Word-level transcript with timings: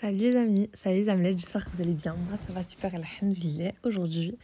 Salut 0.00 0.18
les 0.18 0.36
amis, 0.36 0.70
salut 0.74 0.98
les 0.98 1.08
amis, 1.08 1.32
j'espère 1.32 1.64
que 1.64 1.74
vous 1.74 1.82
allez 1.82 1.92
bien. 1.92 2.14
Moi 2.28 2.36
ça 2.36 2.52
va 2.52 2.62
super, 2.62 2.94
alhamdoulilah. 2.94 3.72
Aujourd'hui, 3.82 4.38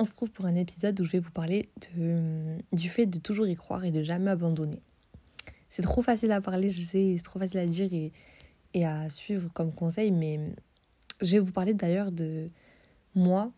on 0.00 0.04
se 0.04 0.12
trouve 0.12 0.28
pour 0.28 0.44
un 0.44 0.56
épisode 0.56 1.00
où 1.00 1.04
je 1.04 1.12
vais 1.12 1.20
vous 1.20 1.30
parler 1.30 1.68
du 2.72 2.88
fait 2.88 3.06
de 3.06 3.20
toujours 3.20 3.46
y 3.46 3.54
croire 3.54 3.84
et 3.84 3.92
de 3.92 4.02
jamais 4.02 4.32
abandonner. 4.32 4.82
C'est 5.68 5.82
trop 5.82 6.02
facile 6.02 6.32
à 6.32 6.40
parler, 6.40 6.72
je 6.72 6.80
sais, 6.80 7.14
c'est 7.16 7.22
trop 7.22 7.38
facile 7.38 7.60
à 7.60 7.66
dire 7.66 7.88
et, 8.74 8.84
à 8.84 9.08
suivre 9.08 9.48
comme 9.52 9.72
conseil, 9.72 10.10
mais 10.10 10.40
je 11.22 11.30
vais 11.30 11.38
vous 11.38 11.52
parler 11.52 11.74
d'ailleurs 11.74 12.10
de 12.10 12.50
moi, 13.14 13.52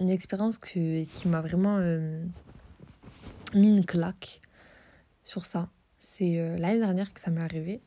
une 0.00 0.10
expérience 0.10 0.58
qui 0.58 1.06
m'a 1.26 1.42
vraiment 1.42 1.76
euh, 1.78 2.24
mis 3.54 3.68
une 3.68 3.86
claque 3.86 4.40
sur 5.22 5.44
ça. 5.44 5.70
C'est 6.00 6.40
euh, 6.40 6.56
l'année 6.58 6.80
dernière 6.80 7.14
que 7.14 7.20
ça 7.20 7.30
m'est 7.30 7.40
arrivé. 7.40 7.82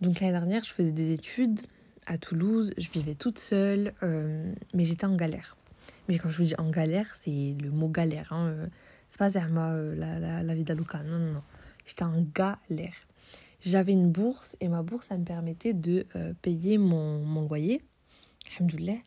Donc 0.00 0.20
l'année 0.20 0.32
dernière, 0.32 0.64
je 0.64 0.72
faisais 0.72 0.92
des 0.92 1.12
études 1.12 1.60
à 2.06 2.18
Toulouse, 2.18 2.72
je 2.78 2.90
vivais 2.90 3.14
toute 3.14 3.38
seule, 3.38 3.92
euh, 4.02 4.52
mais 4.74 4.84
j'étais 4.84 5.06
en 5.06 5.16
galère. 5.16 5.56
Mais 6.08 6.18
quand 6.18 6.28
je 6.28 6.38
vous 6.38 6.44
dis 6.44 6.54
en 6.58 6.70
galère, 6.70 7.14
c'est 7.14 7.56
le 7.60 7.70
mot 7.70 7.88
galère. 7.88 8.32
Hein, 8.32 8.46
euh, 8.48 8.66
c'est 9.08 9.18
pas 9.18 9.30
Zerma, 9.30 9.72
euh, 9.72 9.94
la, 9.96 10.18
la, 10.18 10.42
la. 10.42 10.54
Non, 10.54 11.18
non, 11.18 11.32
non. 11.32 11.42
J'étais 11.84 12.04
en 12.04 12.24
galère. 12.34 12.94
J'avais 13.60 13.92
une 13.92 14.10
bourse 14.12 14.54
et 14.60 14.68
ma 14.68 14.82
bourse, 14.82 15.06
ça 15.06 15.16
me 15.16 15.24
permettait 15.24 15.72
de 15.72 16.06
payer 16.42 16.78
mon, 16.78 17.24
mon 17.24 17.48
loyer. 17.48 17.82
Alhamdoulilah. 18.52 18.98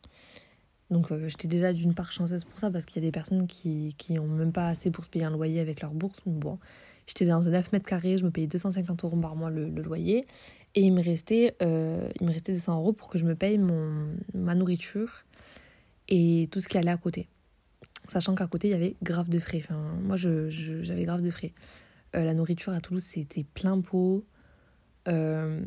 Donc 0.90 1.12
j'étais 1.28 1.46
déjà 1.46 1.72
d'une 1.72 1.94
part 1.94 2.10
chanceuse 2.10 2.44
pour 2.44 2.58
ça 2.58 2.70
parce 2.70 2.84
qu'il 2.84 3.02
y 3.02 3.06
a 3.06 3.08
des 3.08 3.12
personnes 3.12 3.46
qui, 3.46 3.94
qui 3.96 4.18
même 4.18 4.52
pas 4.52 4.66
assez 4.66 4.90
pour 4.90 5.04
se 5.04 5.08
payer 5.08 5.24
un 5.24 5.30
loyer 5.30 5.60
avec 5.60 5.80
leur 5.80 5.92
bourse. 5.92 6.20
Mais 6.26 6.32
bon, 6.32 6.58
j'étais 7.10 7.26
dans 7.26 7.48
un 7.48 7.50
9 7.50 7.72
mètres 7.72 7.86
carrés, 7.86 8.18
je 8.18 8.24
me 8.24 8.30
payais 8.30 8.46
250 8.46 9.04
euros 9.04 9.16
par 9.16 9.34
mois 9.34 9.50
le, 9.50 9.66
loyer. 9.68 10.26
Et 10.76 10.82
il 10.82 10.92
me 10.92 11.02
restait, 11.02 11.56
euh, 11.62 12.08
il 12.20 12.26
me 12.26 12.32
restait 12.32 12.52
200 12.52 12.78
euros 12.78 12.92
pour 12.92 13.08
que 13.08 13.18
je 13.18 13.24
me 13.24 13.34
paye 13.34 13.58
mon, 13.58 14.14
ma 14.34 14.54
nourriture 14.54 15.24
et 16.08 16.48
tout 16.52 16.60
ce 16.60 16.68
qui 16.68 16.78
allait 16.78 16.92
à 16.92 16.96
côté. 16.96 17.28
Sachant 18.08 18.36
qu'à 18.36 18.46
côté, 18.46 18.68
il 18.68 18.70
y 18.70 18.74
avait 18.74 18.96
grave 19.02 19.28
de 19.28 19.40
frais. 19.40 19.62
Enfin, 19.64 19.80
moi, 20.00 20.16
j'avais 20.16 20.50
je, 20.50 21.04
grave 21.04 21.22
de 21.22 21.30
frais. 21.30 21.52
Euh, 22.14 22.24
la 22.24 22.34
nourriture 22.34 22.72
à 22.72 22.80
Toulouse, 22.80 23.02
c'était 23.02 23.44
plein 23.44 23.80
pot. 23.80 24.24
Euh, 25.08 25.60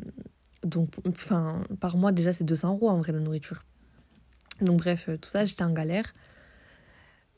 donc, 0.63 0.89
enfin, 1.07 1.63
par 1.81 1.97
mois, 1.97 2.13
déjà, 2.13 2.31
c'est 2.31 2.45
200 2.45 2.75
euros 2.75 2.89
en 2.89 2.97
vrai, 2.97 3.11
la 3.11 3.19
nourriture. 3.19 3.63
Donc, 4.61 4.77
bref, 4.79 5.09
tout 5.21 5.29
ça, 5.29 5.43
j'étais 5.43 5.63
en 5.63 5.73
galère. 5.73 6.13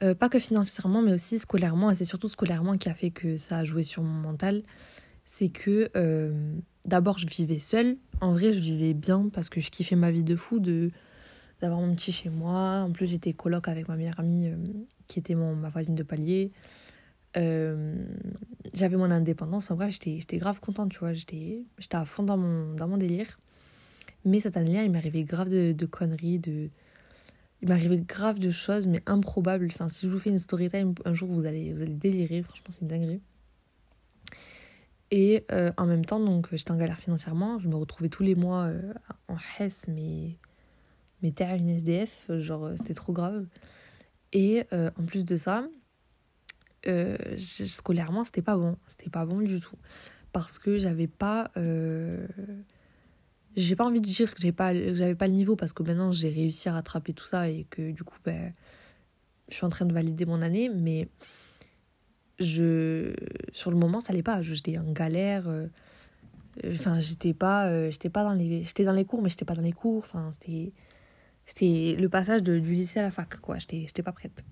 Euh, 0.04 0.14
pas 0.14 0.28
que 0.30 0.40
financièrement, 0.40 1.02
mais 1.02 1.14
aussi 1.14 1.40
scolairement. 1.40 1.92
Et 1.92 1.96
c'est 1.96 2.06
surtout 2.06 2.28
scolairement 2.28 2.78
qui 2.78 2.90
a 2.90 2.94
fait 2.94 3.12
que 3.12 3.38
ça 3.38 3.60
a 3.60 3.64
joué 3.64 3.84
sur 3.84 4.04
mon 4.04 4.20
mental. 4.20 4.64
C'est 5.26 5.50
que 5.50 5.90
euh, 5.96 6.56
d'abord, 6.86 7.18
je 7.18 7.28
vivais 7.28 7.58
seule. 7.60 7.98
En 8.22 8.34
vrai, 8.34 8.54
je 8.54 8.60
vivais 8.60 8.94
bien 8.94 9.30
parce 9.34 9.50
que 9.50 9.62
je 9.62 9.72
kiffais 9.72 9.96
ma 9.96 10.12
vie 10.12 10.24
de 10.24 10.36
fou 10.36 10.60
de 10.60 10.92
d'avoir 11.62 11.80
mon 11.80 11.96
petit 11.96 12.12
chez 12.12 12.30
moi. 12.30 12.82
En 12.82 12.92
plus, 12.92 13.08
j'étais 13.08 13.32
coloc 13.32 13.70
avec 13.70 13.88
ma 13.88 13.96
meilleure 13.96 14.20
amie 14.20 14.48
euh, 14.48 14.56
qui 15.08 15.20
était 15.20 15.36
mon, 15.36 15.56
ma 15.56 15.70
voisine 15.70 15.96
de 15.96 16.04
palier. 16.04 16.52
J'avais 18.74 18.98
mon 18.98 19.12
indépendance. 19.12 19.72
En 19.72 19.76
bref, 19.76 19.98
j'étais 20.02 20.38
grave 20.38 20.60
contente, 20.60 20.92
tu 20.92 21.00
vois. 21.00 21.14
J'étais 21.14 21.64
à 21.92 22.06
fond 22.06 22.24
dans 22.24 22.38
mon, 22.38 22.74
dans 22.76 22.88
mon 22.88 22.98
délire. 22.98 23.40
Mais 24.26 24.40
cette 24.40 24.58
année-là, 24.58 24.84
il 24.84 24.92
m'arrivait 24.92 25.24
grave 25.24 25.50
de, 25.50 25.72
de 25.72 25.86
conneries, 25.86 26.40
de... 26.40 26.70
Il 27.66 27.70
m'arrivait 27.70 27.98
grave 27.98 28.38
de 28.38 28.52
choses, 28.52 28.86
mais 28.86 29.02
improbables. 29.08 29.66
Enfin, 29.72 29.90
si 29.90 30.06
je 30.06 30.12
vous 30.12 30.20
fais 30.20 30.30
une 30.30 30.38
story 30.38 30.70
time, 30.70 30.94
un 31.04 31.16
jour, 31.16 31.32
vous 31.32 31.48
allez, 31.48 31.74
vous 31.74 31.82
allez 31.82 31.96
délirer. 31.96 32.44
Franchement, 32.44 32.68
c'est 32.70 32.82
une 32.82 32.88
dinguerie. 32.88 33.22
Et 35.10 35.44
euh, 35.52 35.72
en 35.78 35.88
même 35.88 36.06
temps, 36.06 36.20
donc 36.20 36.48
j'étais 36.52 36.70
en 36.70 36.76
galère 36.76 37.00
financièrement. 37.00 37.58
Je 37.58 37.68
me 37.68 37.76
retrouvais 37.76 38.10
tous 38.10 38.22
les 38.22 38.36
mois 38.36 38.66
euh, 38.66 38.94
en 39.28 39.38
Hesse, 39.58 39.88
mais, 39.88 40.38
mais 41.24 41.32
t'es 41.32 41.58
une 41.58 41.70
SDF. 41.70 42.30
Genre, 42.38 42.74
c'était 42.78 42.94
trop 42.94 43.14
grave. 43.14 43.48
Et 44.32 44.66
euh, 44.72 44.92
en 45.00 45.04
plus 45.04 45.26
de 45.26 45.36
ça, 45.36 45.68
scolairement, 47.40 48.26
c'était 48.26 48.44
pas 48.44 48.58
bon. 48.58 48.78
C'était 48.86 49.10
pas 49.10 49.26
bon 49.26 49.40
du 49.40 49.60
tout. 49.60 49.78
Parce 50.34 50.60
que 50.60 50.78
j'avais 50.78 51.08
pas. 51.08 51.50
J'ai 53.56 53.76
pas 53.76 53.86
envie 53.86 54.02
de 54.02 54.06
dire 54.06 54.34
que 54.34 54.42
j'avais 54.42 54.52
pas, 54.52 54.74
j'avais 54.94 55.16
pas 55.16 55.28
le 55.28 55.34
niveau 55.34 55.56
parce 55.56 55.72
que 55.72 55.84
maintenant 55.84 56.12
j'ai 56.12 56.30
réussi 56.30 56.68
à 56.68 56.74
rattraper 56.74 57.14
tout 57.14 57.26
ça 57.26 57.50
et 57.50 57.66
que 57.70 57.92
du 57.92 58.04
coup, 58.04 58.18
ben, 58.26 58.54
je 59.50 59.56
suis 59.56 59.66
en 59.66 59.70
train 59.70 59.86
de 59.86 59.94
valider 59.94 60.26
mon 60.26 60.42
année. 60.42 60.70
Mais 60.70 61.08
je 62.40 63.14
sur 63.54 63.72
le 63.72 63.78
moment 63.78 64.02
ça 64.02 64.14
allait 64.14 64.24
pas. 64.24 64.42
J'étais 64.42 64.78
en 64.78 64.92
galère 64.92 65.48
euh, 65.48 65.68
enfin 66.72 67.00
j'étais 67.00 67.34
pas 67.34 67.68
euh, 67.68 67.92
j'étais 67.92 68.10
pas 68.10 68.24
dans 68.24 68.34
les 68.34 68.64
j'étais 68.64 68.84
dans 68.84 68.94
les 68.94 69.06
cours 69.06 69.22
mais 69.22 69.30
j'étais 69.30 69.46
pas 69.46 69.56
dans 69.56 69.62
les 69.62 69.72
cours. 69.72 70.04
Enfin 70.04 70.30
c'était 70.34 70.74
c'était 71.46 71.96
le 71.98 72.10
passage 72.10 72.44
de, 72.44 72.60
du 72.60 72.74
lycée 72.74 73.00
à 73.00 73.04
la 73.04 73.12
fac 73.12 73.38
quoi. 73.38 73.58
J'étais 73.58 73.82
j'étais 73.82 74.04
pas 74.04 74.12
prête. 74.12 74.44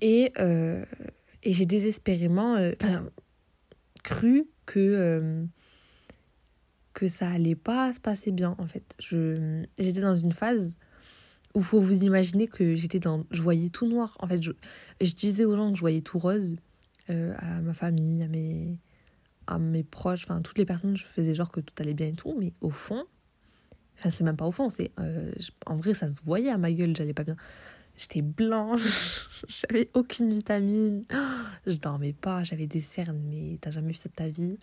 Et 0.00 0.32
euh, 0.38 0.84
et 1.42 1.52
j'ai 1.52 1.66
désespérément 1.66 2.56
cru 4.02 4.48
que 4.66 5.46
que 6.96 7.08
ça 7.08 7.28
allait 7.28 7.54
pas 7.54 7.92
se 7.92 8.00
passer 8.00 8.32
bien 8.32 8.56
en 8.58 8.66
fait. 8.66 8.96
Je 8.98 9.62
j'étais 9.78 10.00
dans 10.00 10.14
une 10.14 10.32
phase 10.32 10.78
où 11.54 11.60
faut 11.60 11.78
vous 11.78 12.04
imaginer 12.04 12.48
que 12.48 12.74
j'étais 12.74 12.98
dans 12.98 13.26
je 13.30 13.42
voyais 13.42 13.68
tout 13.68 13.86
noir 13.86 14.16
en 14.18 14.26
fait. 14.26 14.42
Je, 14.42 14.52
je 15.02 15.12
disais 15.12 15.44
aux 15.44 15.54
gens 15.54 15.70
que 15.70 15.76
je 15.76 15.82
voyais 15.82 16.00
tout 16.00 16.18
rose 16.18 16.56
euh, 17.10 17.34
à 17.36 17.60
ma 17.60 17.74
famille 17.74 18.22
à 18.22 18.28
mes 18.28 18.78
à 19.46 19.58
mes 19.58 19.84
proches 19.84 20.24
enfin 20.24 20.40
toutes 20.40 20.56
les 20.56 20.64
personnes. 20.64 20.96
Je 20.96 21.04
faisais 21.04 21.34
genre 21.34 21.52
que 21.52 21.60
tout 21.60 21.74
allait 21.80 21.92
bien 21.92 22.08
et 22.08 22.14
tout 22.14 22.34
mais 22.40 22.54
au 22.62 22.70
fond 22.70 23.04
enfin 23.98 24.08
c'est 24.08 24.24
même 24.24 24.38
pas 24.38 24.46
au 24.46 24.52
fond 24.52 24.70
c'est 24.70 24.90
euh, 24.98 25.32
en 25.66 25.76
vrai 25.76 25.92
ça 25.92 26.10
se 26.10 26.22
voyait 26.22 26.50
à 26.50 26.56
ma 26.56 26.72
gueule 26.72 26.96
j'allais 26.96 27.14
pas 27.14 27.24
bien. 27.24 27.36
J'étais 27.98 28.22
blanche 28.22 29.28
j'avais 29.48 29.90
aucune 29.92 30.32
vitamine. 30.32 31.04
Je 31.66 31.74
dormais 31.74 32.14
pas 32.14 32.42
j'avais 32.42 32.66
des 32.66 32.80
cernes 32.80 33.20
mais 33.28 33.58
t'as 33.60 33.70
jamais 33.70 33.88
vu 33.88 33.94
ça 33.96 34.08
de 34.08 34.14
ta 34.14 34.28
vie? 34.28 34.56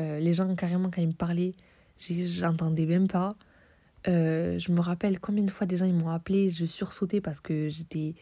Euh, 0.00 0.18
les 0.18 0.32
gens 0.32 0.54
carrément 0.54 0.90
quand 0.90 1.02
ils 1.02 1.08
me 1.08 1.12
parlaient 1.12 1.52
j'entendais 1.98 2.86
même 2.86 3.08
pas 3.08 3.36
euh, 4.08 4.58
je 4.58 4.72
me 4.72 4.80
rappelle 4.80 5.20
combien 5.20 5.44
de 5.44 5.50
fois 5.50 5.66
des 5.66 5.76
gens 5.76 5.86
m'ont 5.88 6.08
appelé, 6.08 6.48
je 6.48 6.64
sursautais 6.64 7.20
parce 7.20 7.40
que 7.40 7.68
j'étais 7.68 8.14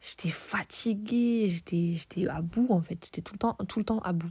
j'étais 0.00 0.28
fatiguée, 0.28 1.48
j'étais 1.48 1.94
j'étais 1.96 2.28
à 2.28 2.40
bout 2.42 2.68
en 2.70 2.80
fait, 2.80 2.98
j'étais 3.04 3.20
tout 3.20 3.34
le 3.34 3.38
temps 3.38 3.56
tout 3.66 3.80
le 3.80 3.84
temps 3.84 3.98
à 4.00 4.12
bout. 4.12 4.30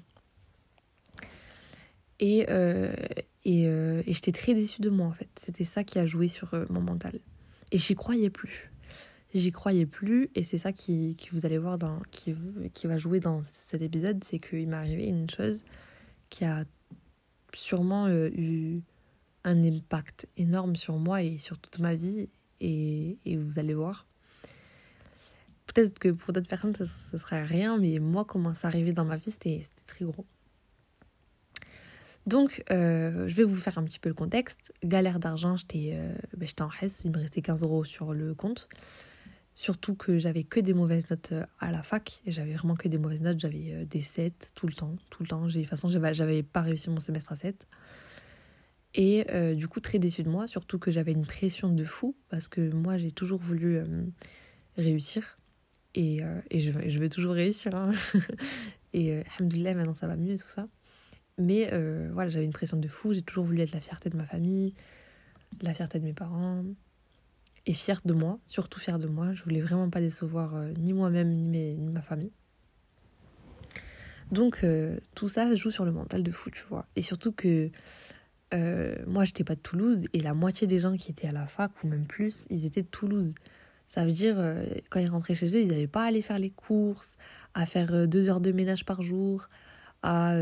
Et 2.20 2.46
et, 3.44 3.68
euh, 3.68 4.04
et 4.06 4.14
j'étais 4.14 4.32
très 4.32 4.54
déçue 4.54 4.82
de 4.82 4.90
moi 4.90 5.08
en 5.08 5.12
fait, 5.12 5.30
c'était 5.36 5.66
ça 5.66 5.84
qui 5.84 6.00
a 6.00 6.06
joué 6.06 6.30
sur 6.30 6.50
mon 6.70 6.82
mental. 6.82 7.20
Et 7.74 7.78
j'y 7.78 7.96
croyais 7.96 8.30
plus. 8.30 8.72
J'y 9.34 9.52
croyais 9.52 9.86
plus 9.86 10.30
et 10.36 10.44
c'est 10.44 10.58
ça 10.58 10.72
qui, 10.72 11.16
qui 11.18 11.30
vous 11.32 11.46
allez 11.46 11.58
voir 11.58 11.78
dans 11.78 12.00
qui 12.12 12.34
qui 12.74 12.88
va 12.88 12.98
jouer 12.98 13.20
dans 13.20 13.42
cet 13.52 13.82
épisode, 13.82 14.24
c'est 14.24 14.40
qu'il 14.40 14.70
m'est 14.70 14.78
arrivé 14.78 15.08
une 15.08 15.30
chose 15.30 15.64
qui 16.30 16.46
a 16.46 16.66
sûrement 17.54 18.10
eu 18.10 18.82
un 19.44 19.64
impact 19.64 20.28
énorme 20.38 20.76
sur 20.76 20.98
moi 20.98 21.24
et 21.24 21.38
sur 21.38 21.58
toute 21.58 21.80
ma 21.80 21.96
vie. 21.96 22.30
Et, 22.60 23.18
et 23.26 23.38
vous 23.38 23.60
allez 23.60 23.74
voir. 23.74 24.08
Peut-être 25.68 26.00
que 26.00 26.10
pour 26.10 26.34
d'autres 26.34 26.48
personnes, 26.48 26.76
ce, 26.76 26.86
ce 26.86 27.18
serait 27.18 27.44
rien, 27.44 27.78
mais 27.78 28.00
moi, 28.00 28.26
comment 28.26 28.54
ça 28.54 28.68
arrivait 28.68 28.94
dans 28.94 29.06
ma 29.06 29.18
vie, 29.18 29.32
c'était 29.32 29.62
très 29.86 30.06
gros. 30.06 30.26
Donc, 32.28 32.62
euh, 32.72 33.26
je 33.30 33.36
vais 33.36 33.46
vous 33.46 33.56
faire 33.56 33.78
un 33.78 33.86
petit 33.86 34.00
peu 34.00 34.10
le 34.10 34.16
contexte. 34.16 34.74
Galère 34.84 35.18
d'argent, 35.18 35.56
j'étais 35.56 35.92
euh, 35.94 36.14
ben, 36.36 36.48
en 36.60 36.70
Hesse, 36.82 37.04
il 37.06 37.12
me 37.12 37.20
restait 37.20 37.42
15 37.42 37.64
euros 37.64 37.86
sur 37.86 38.14
le 38.14 38.36
compte. 38.36 38.68
Surtout 39.58 39.96
que 39.96 40.20
j'avais 40.20 40.44
que 40.44 40.60
des 40.60 40.76
mauvaises 40.76 41.10
notes 41.10 41.32
euh, 41.32 41.44
à 41.58 41.72
la 41.72 41.82
fac. 41.82 42.22
Et 42.28 42.32
j'avais 42.32 42.54
vraiment 42.54 42.76
que 42.76 42.88
des 42.88 43.00
mauvaises 43.00 43.22
notes. 43.22 43.40
J'avais 43.40 43.74
euh, 43.74 43.86
des 43.86 44.04
7 44.04 44.52
tout 44.54 44.68
le 44.68 44.74
temps. 44.74 44.96
Tout 45.10 45.24
le 45.24 45.28
temps. 45.28 45.48
De 45.48 45.52
toute 45.52 45.66
façon, 45.66 45.88
j'avais 45.90 46.44
pas 46.44 46.62
réussi 46.62 46.92
mon 46.92 47.00
semestre 47.00 47.32
à 47.32 47.36
7. 47.36 47.68
Et 48.94 49.26
euh, 49.32 49.56
du 49.56 49.68
coup, 49.68 49.80
très 49.80 49.98
déçue 49.98 50.22
de 50.22 50.30
moi, 50.30 50.46
surtout 50.46 50.78
que 50.78 50.92
j'avais 50.92 51.12
une 51.12 51.26
pression 51.26 51.70
de 51.70 51.84
fou, 51.86 52.16
parce 52.30 52.48
que 52.48 52.72
moi, 52.72 53.00
j'ai 53.00 53.10
toujours 53.10 53.40
voulu 53.40 53.82
réussir. 54.78 55.40
Et, 55.96 56.20
et 56.52 56.60
je, 56.60 57.00
veux 57.00 57.10
toujours 57.10 57.34
réussir. 57.34 57.74
Hein. 57.74 57.94
et 58.94 59.24
alhamdoulilah, 59.40 59.74
maintenant 59.74 59.96
ça 59.96 60.06
va 60.06 60.16
mieux 60.16 60.34
et 60.34 60.38
tout 60.38 60.48
ça. 60.48 60.68
Mais 61.40 61.72
voilà, 62.12 62.30
j'avais 62.30 62.46
une 62.46 62.54
pression 62.54 62.78
de 62.78 62.88
fou, 62.88 63.14
j'ai 63.14 63.24
toujours 63.24 63.46
voulu 63.46 63.62
être 63.62 63.74
la 63.74 63.82
fierté 63.82 64.12
de 64.12 64.18
ma 64.18 64.26
famille, 64.26 64.76
la 65.62 65.74
fierté 65.74 66.00
de 66.00 66.04
mes 66.04 66.14
parents, 66.14 66.64
et 67.68 67.74
fière 67.74 68.02
de 68.06 68.14
moi, 68.14 68.40
surtout 68.46 68.80
fière 68.80 68.98
de 68.98 69.08
moi. 69.08 69.34
Je 69.34 69.44
voulais 69.44 69.62
vraiment 69.62 69.90
pas 69.90 70.00
décevoir 70.00 70.56
euh, 70.56 70.72
ni 70.80 70.94
moi-même, 70.94 71.30
ni, 71.30 71.76
ma 71.76 72.02
famille. 72.02 72.32
Donc, 74.32 74.64
euh, 74.64 74.98
tout 75.16 75.28
ça 75.28 75.54
joue 75.54 75.70
sur 75.70 75.86
le 75.86 75.92
mental 75.92 76.24
de 76.24 76.32
fou, 76.32 76.50
tu 76.50 76.64
vois. 76.70 76.88
Et 76.96 77.02
surtout 77.02 77.34
que 77.34 77.70
euh, 78.54 78.96
moi, 79.06 79.26
j'étais 79.26 79.44
pas 79.44 79.56
de 79.56 79.60
Toulouse 79.60 80.06
et 80.14 80.22
la 80.22 80.34
moitié 80.34 80.66
des 80.66 80.80
gens 80.80 80.96
qui 80.96 81.12
étaient 81.12 81.28
à 81.28 81.34
la 81.34 81.46
fac, 81.46 81.72
ou 81.84 81.88
même 81.88 82.06
plus, 82.06 82.46
ils 82.50 82.66
étaient 82.66 82.84
de 82.84 82.88
Toulouse. 82.88 83.36
Ça 83.88 84.06
veut 84.06 84.12
dire, 84.12 84.36
euh, 84.40 84.66
quand 84.90 85.02
ils 85.02 85.10
rentraient 85.10 85.36
chez 85.36 85.48
eux, 85.56 85.60
ils 85.60 85.68
n'avaient 85.68 85.88
pas 85.88 86.04
à 86.04 86.08
aller 86.08 86.22
faire 86.22 86.40
les 86.40 86.52
courses, 86.52 87.18
à 87.54 87.66
faire 87.66 88.08
deux 88.08 88.30
heures 88.30 88.42
de 88.42 88.54
ménage 88.54 88.86
par 88.86 89.02
jour, 89.02 89.50
à, 90.04 90.38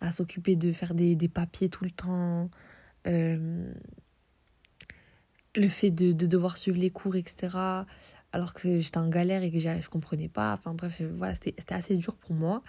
à 0.00 0.12
s'occuper 0.12 0.54
de 0.54 0.72
faire 0.72 0.94
des, 0.94 1.16
des, 1.16 1.28
papiers 1.28 1.68
tout 1.68 1.84
le 1.84 1.90
temps. 1.90 2.50
Euh, 5.56 5.60
le 5.60 5.68
fait 5.68 5.90
de, 5.90 6.12
de, 6.12 6.26
devoir 6.26 6.56
suivre 6.56 6.78
les 6.78 6.90
cours, 6.90 7.16
etc. 7.16 7.56
Alors 8.32 8.54
que 8.54 8.80
j'étais 8.80 8.98
en 8.98 9.08
galère 9.08 9.42
et 9.42 9.50
que 9.50 9.58
je 9.58 9.88
comprenais 9.88 10.28
pas. 10.28 10.54
Enfin 10.54 10.74
bref, 10.74 11.00
voilà, 11.16 11.34
c'était 11.34 11.54
assez 11.74 11.96
dur 11.96 12.16
pour 12.16 12.34
moi. 12.34 12.62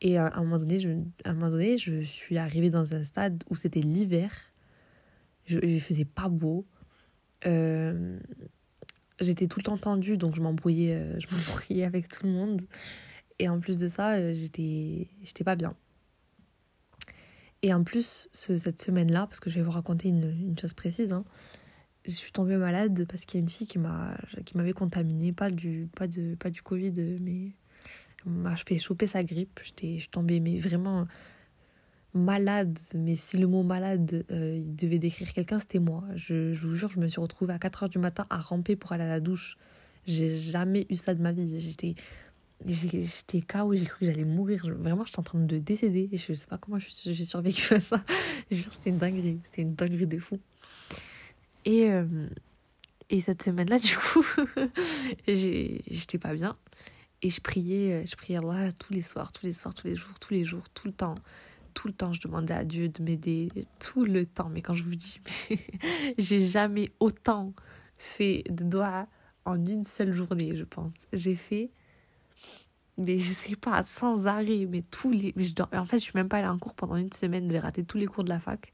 Et 0.00 0.18
à 0.18 0.32
un 0.34 0.42
moment 0.42 0.58
donné, 0.58 0.80
je, 0.80 0.90
à 1.24 1.30
un 1.30 1.34
moment 1.34 1.50
donné, 1.50 1.78
je 1.78 2.02
suis 2.02 2.36
arrivée 2.36 2.70
dans 2.70 2.92
un 2.92 3.04
stade 3.04 3.44
où 3.50 3.56
c'était 3.56 3.80
l'hiver. 3.80 4.32
Je 5.46 5.58
ne 5.58 5.78
faisais 5.78 6.04
pas 6.04 6.28
beau. 6.28 6.66
Euh, 7.46 8.18
j'étais 9.20 9.46
tout 9.46 9.60
le 9.60 9.64
temps 9.64 9.78
tendue, 9.78 10.16
donc 10.16 10.34
je 10.34 10.40
m'embrouillais, 10.40 10.94
euh, 10.94 11.20
je 11.20 11.28
m'embrouillais 11.34 11.84
avec 11.84 12.08
tout 12.08 12.26
le 12.26 12.32
monde. 12.32 12.62
Et 13.38 13.48
en 13.48 13.60
plus 13.60 13.78
de 13.78 13.88
ça, 13.88 14.14
euh, 14.14 14.32
j'étais, 14.34 15.08
j'étais 15.22 15.44
pas 15.44 15.56
bien. 15.56 15.74
Et 17.62 17.72
en 17.72 17.84
plus, 17.84 18.28
ce, 18.32 18.58
cette 18.58 18.80
semaine-là, 18.82 19.28
parce 19.28 19.38
que 19.38 19.50
je 19.50 19.56
vais 19.56 19.62
vous 19.62 19.70
raconter 19.70 20.08
une, 20.08 20.36
une 20.48 20.58
chose 20.58 20.74
précise, 20.74 21.12
hein, 21.12 21.24
je 22.04 22.10
suis 22.10 22.32
tombée 22.32 22.56
malade 22.56 23.06
parce 23.08 23.24
qu'il 23.24 23.38
y 23.38 23.40
a 23.40 23.44
une 23.44 23.48
fille 23.48 23.66
qui 23.66 23.78
m'a 23.78 24.16
qui 24.44 24.56
m'avait 24.56 24.72
contaminée, 24.72 25.32
pas 25.32 25.50
du 25.50 25.88
pas 25.94 26.06
de 26.06 26.34
pas 26.34 26.50
du 26.50 26.62
Covid, 26.62 26.92
mais 27.20 27.52
m'a 28.24 28.56
fait 28.56 28.78
choper 28.78 29.06
sa 29.06 29.24
grippe. 29.24 29.60
J'étais 29.64 29.94
je 29.94 30.00
suis 30.00 30.08
tombée 30.08 30.40
mais 30.40 30.58
vraiment 30.58 31.06
malade, 32.14 32.78
mais 32.94 33.14
si 33.14 33.38
le 33.38 33.46
mot 33.46 33.62
malade, 33.62 34.24
euh, 34.30 34.60
devait 34.64 34.98
décrire 34.98 35.32
quelqu'un, 35.32 35.58
c'était 35.58 35.78
moi. 35.78 36.04
Je, 36.14 36.52
je, 36.52 36.66
vous 36.66 36.76
jure, 36.76 36.90
je 36.90 37.00
me 37.00 37.08
suis 37.08 37.20
retrouvée 37.20 37.54
à 37.54 37.58
4h 37.58 37.88
du 37.88 37.98
matin 37.98 38.26
à 38.30 38.38
ramper 38.38 38.76
pour 38.76 38.92
aller 38.92 39.04
à 39.04 39.08
la 39.08 39.20
douche. 39.20 39.56
J'ai 40.06 40.36
jamais 40.36 40.86
eu 40.90 40.96
ça 40.96 41.14
de 41.14 41.22
ma 41.22 41.32
vie. 41.32 41.58
J'étais 41.58 41.94
j'étais 42.66 43.40
KO, 43.40 43.74
j'ai 43.74 43.86
cru 43.86 44.00
que 44.00 44.06
j'allais 44.06 44.24
mourir. 44.24 44.66
vraiment, 44.78 45.04
j'étais 45.04 45.18
en 45.18 45.24
train 45.24 45.38
de 45.38 45.58
décéder. 45.58 46.08
Et 46.12 46.16
je 46.16 46.34
sais 46.34 46.46
pas 46.46 46.58
comment 46.58 46.78
j'ai 46.78 47.24
survécu 47.24 47.74
à 47.74 47.80
ça. 47.80 48.04
c'était 48.50 48.90
une 48.90 48.98
dinguerie. 48.98 49.40
C'était 49.44 49.62
une 49.62 49.74
dinguerie 49.74 50.06
de 50.06 50.18
fou. 50.18 50.38
Et, 51.64 51.90
euh, 51.90 52.28
et 53.10 53.20
cette 53.20 53.42
semaine-là, 53.42 53.78
du 53.80 53.96
coup, 53.96 54.24
j'étais 55.26 56.18
pas 56.18 56.34
bien. 56.34 56.56
Et 57.22 57.30
je 57.30 57.40
priais, 57.40 58.04
je 58.06 58.16
priais 58.16 58.38
Allah 58.38 58.72
tous 58.72 58.92
les 58.92 59.02
soirs, 59.02 59.32
tous 59.32 59.46
les 59.46 59.52
soirs, 59.52 59.74
tous 59.74 59.86
les 59.86 59.94
jours, 59.94 60.18
tous 60.20 60.34
les 60.34 60.44
jours, 60.44 60.68
tout 60.70 60.88
le 60.88 60.92
temps 60.92 61.14
tout 61.72 61.88
le 61.88 61.94
temps, 61.94 62.12
je 62.12 62.20
demandais 62.20 62.54
à 62.54 62.64
Dieu 62.64 62.88
de 62.88 63.02
m'aider, 63.02 63.48
tout 63.80 64.04
le 64.04 64.26
temps. 64.26 64.48
Mais 64.48 64.62
quand 64.62 64.74
je 64.74 64.84
vous 64.84 64.94
dis, 64.94 65.20
j'ai 66.18 66.40
jamais 66.40 66.90
autant 67.00 67.52
fait 67.98 68.44
de 68.48 68.64
doigts 68.64 69.06
en 69.44 69.64
une 69.66 69.82
seule 69.82 70.12
journée, 70.12 70.56
je 70.56 70.64
pense. 70.64 70.92
J'ai 71.12 71.34
fait, 71.34 71.70
mais 72.98 73.18
je 73.18 73.32
sais 73.32 73.56
pas, 73.56 73.82
sans 73.82 74.26
arrêt, 74.26 74.66
mais 74.68 74.82
tous 74.82 75.10
les. 75.10 75.32
je 75.36 75.52
En 75.76 75.86
fait, 75.86 75.98
je 75.98 76.04
suis 76.04 76.12
même 76.14 76.28
pas 76.28 76.38
allée 76.38 76.48
en 76.48 76.58
cours 76.58 76.74
pendant 76.74 76.96
une 76.96 77.12
semaine, 77.12 77.50
j'ai 77.50 77.58
raté 77.58 77.84
tous 77.84 77.98
les 77.98 78.06
cours 78.06 78.24
de 78.24 78.28
la 78.28 78.40
fac 78.40 78.70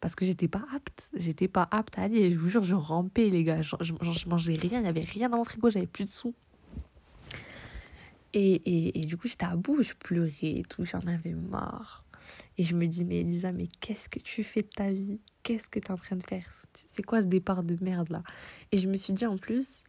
parce 0.00 0.14
que 0.14 0.24
j'étais 0.24 0.48
pas 0.48 0.64
apte. 0.74 1.10
J'étais 1.14 1.48
pas 1.48 1.68
apte 1.70 1.98
à 1.98 2.02
aller. 2.02 2.30
Je 2.30 2.36
vous 2.36 2.48
jure, 2.48 2.62
je 2.62 2.74
rampais, 2.74 3.28
les 3.28 3.44
gars. 3.44 3.62
Je, 3.62 3.76
je, 3.80 4.28
mangeais 4.28 4.54
rien, 4.54 4.78
il 4.78 4.82
n'y 4.82 4.88
avait 4.88 5.00
rien 5.00 5.28
dans 5.28 5.38
mon 5.38 5.44
frigo, 5.44 5.70
j'avais 5.70 5.86
plus 5.86 6.04
de 6.04 6.10
sous. 6.10 6.34
Et, 8.34 8.54
et, 8.54 9.00
et 9.00 9.06
du 9.06 9.16
coup, 9.16 9.26
j'étais 9.26 9.46
à 9.46 9.56
bout, 9.56 9.82
je 9.82 9.94
pleurais 9.94 10.32
et 10.42 10.62
tout, 10.68 10.84
j'en 10.84 11.00
avais 11.00 11.32
marre. 11.34 12.04
Et 12.56 12.64
je 12.64 12.74
me 12.74 12.86
dis, 12.86 13.04
mais 13.04 13.20
Elisa, 13.20 13.52
mais 13.52 13.68
qu'est-ce 13.80 14.08
que 14.08 14.18
tu 14.18 14.44
fais 14.44 14.62
de 14.62 14.68
ta 14.68 14.90
vie? 14.90 15.20
Qu'est-ce 15.42 15.68
que 15.70 15.78
tu 15.78 15.86
es 15.86 15.90
en 15.90 15.96
train 15.96 16.16
de 16.16 16.22
faire? 16.22 16.44
C'est 16.74 17.02
quoi 17.02 17.22
ce 17.22 17.26
départ 17.26 17.62
de 17.62 17.76
merde 17.80 18.10
là? 18.10 18.22
Et 18.72 18.76
je 18.76 18.88
me 18.88 18.96
suis 18.96 19.12
dit 19.12 19.26
en 19.26 19.38
plus, 19.38 19.84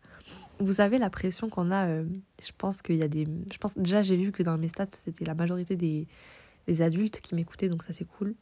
vous 0.59 0.73
savez 0.73 0.99
la 0.99 1.09
pression 1.09 1.49
qu'on 1.49 1.71
a, 1.71 1.87
euh, 1.87 2.05
je 2.41 2.51
pense 2.57 2.81
qu'il 2.81 2.95
y 2.95 3.03
a 3.03 3.07
des... 3.07 3.27
Je 3.51 3.57
pense, 3.57 3.77
déjà 3.77 4.01
j'ai 4.01 4.15
vu 4.15 4.31
que 4.31 4.43
dans 4.43 4.57
mes 4.57 4.67
stats, 4.67 4.87
c'était 4.93 5.25
la 5.25 5.35
majorité 5.35 5.75
des, 5.75 6.07
des 6.67 6.81
adultes 6.81 7.21
qui 7.21 7.35
m'écoutaient, 7.35 7.69
donc 7.69 7.83
ça 7.83 7.91
c'est 7.91 8.05
cool. 8.05 8.35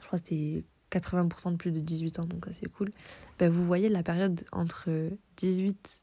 Je 0.00 0.06
crois 0.06 0.18
que 0.18 0.24
c'était 0.24 0.64
80% 0.90 1.52
de 1.52 1.56
plus 1.56 1.72
de 1.72 1.80
18 1.80 2.20
ans, 2.20 2.24
donc 2.24 2.46
c'est 2.52 2.70
cool. 2.70 2.90
Ben, 3.38 3.50
vous 3.50 3.64
voyez 3.64 3.88
la 3.88 4.02
période 4.02 4.44
entre 4.52 4.90
18 5.36 6.02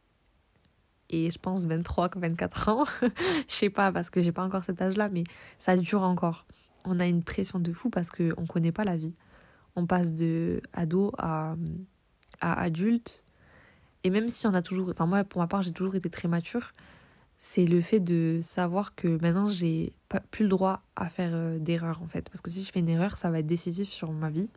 et 1.09 1.29
je 1.29 1.37
pense 1.37 1.65
23, 1.65 2.11
24 2.15 2.69
ans. 2.69 2.85
je 3.47 3.53
sais 3.53 3.69
pas 3.69 3.91
parce 3.91 4.09
que 4.09 4.21
j'ai 4.21 4.31
pas 4.31 4.43
encore 4.43 4.63
cet 4.63 4.81
âge-là, 4.81 5.09
mais 5.09 5.23
ça 5.59 5.77
dure 5.77 6.01
encore 6.01 6.45
on 6.85 6.99
a 6.99 7.05
une 7.05 7.23
pression 7.23 7.59
de 7.59 7.73
fou 7.73 7.89
parce 7.89 8.09
qu'on 8.09 8.45
connaît 8.45 8.71
pas 8.71 8.83
la 8.83 8.97
vie. 8.97 9.15
On 9.75 9.85
passe 9.85 10.13
de 10.13 10.61
ado 10.73 11.11
à, 11.17 11.55
à 12.39 12.61
adulte. 12.61 13.23
Et 14.03 14.09
même 14.09 14.29
si 14.29 14.45
on 14.47 14.53
a 14.53 14.61
toujours. 14.61 14.89
Enfin, 14.89 15.05
moi, 15.05 15.23
pour 15.23 15.41
ma 15.41 15.47
part, 15.47 15.63
j'ai 15.63 15.71
toujours 15.71 15.95
été 15.95 16.09
très 16.09 16.27
mature. 16.27 16.73
C'est 17.45 17.65
le 17.65 17.81
fait 17.81 17.99
de 17.99 18.39
savoir 18.41 18.95
que 18.95 19.21
maintenant, 19.21 19.49
j'ai 19.49 19.91
plus 20.31 20.43
le 20.43 20.49
droit 20.49 20.81
à 20.95 21.09
faire 21.09 21.31
euh, 21.33 21.59
d'erreur, 21.59 22.01
en 22.01 22.07
fait. 22.07 22.29
Parce 22.29 22.39
que 22.39 22.49
si 22.49 22.63
je 22.63 22.71
fais 22.71 22.79
une 22.79 22.87
erreur, 22.87 23.17
ça 23.17 23.29
va 23.29 23.39
être 23.39 23.45
décisif 23.45 23.91
sur 23.91 24.13
ma 24.13 24.29
vie 24.29 24.47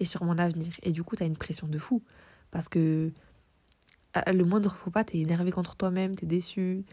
et 0.00 0.04
sur 0.04 0.22
mon 0.24 0.36
avenir. 0.36 0.70
Et 0.82 0.92
du 0.92 1.02
coup, 1.02 1.16
tu 1.16 1.22
as 1.22 1.26
une 1.26 1.38
pression 1.38 1.66
de 1.66 1.78
fou. 1.78 2.02
Parce 2.50 2.68
que 2.68 3.10
euh, 4.18 4.32
le 4.32 4.44
moindre 4.44 4.76
faux 4.76 4.90
pas, 4.90 5.02
t'es 5.02 5.16
énervé 5.16 5.50
contre 5.50 5.76
toi-même, 5.76 6.14
t'es 6.14 6.26
déçu, 6.26 6.84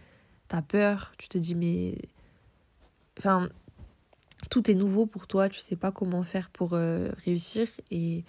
t'as 0.47 0.61
peur, 0.61 1.11
tu 1.17 1.27
te 1.27 1.37
dis, 1.37 1.55
mais. 1.55 1.97
Enfin, 3.19 3.49
tout 4.49 4.71
est 4.71 4.75
nouveau 4.75 5.07
pour 5.07 5.27
toi, 5.27 5.49
tu 5.49 5.59
sais 5.59 5.75
pas 5.75 5.91
comment 5.91 6.23
faire 6.23 6.49
pour 6.49 6.71
euh, 6.71 7.11
réussir 7.25 7.67
et, 7.91 8.23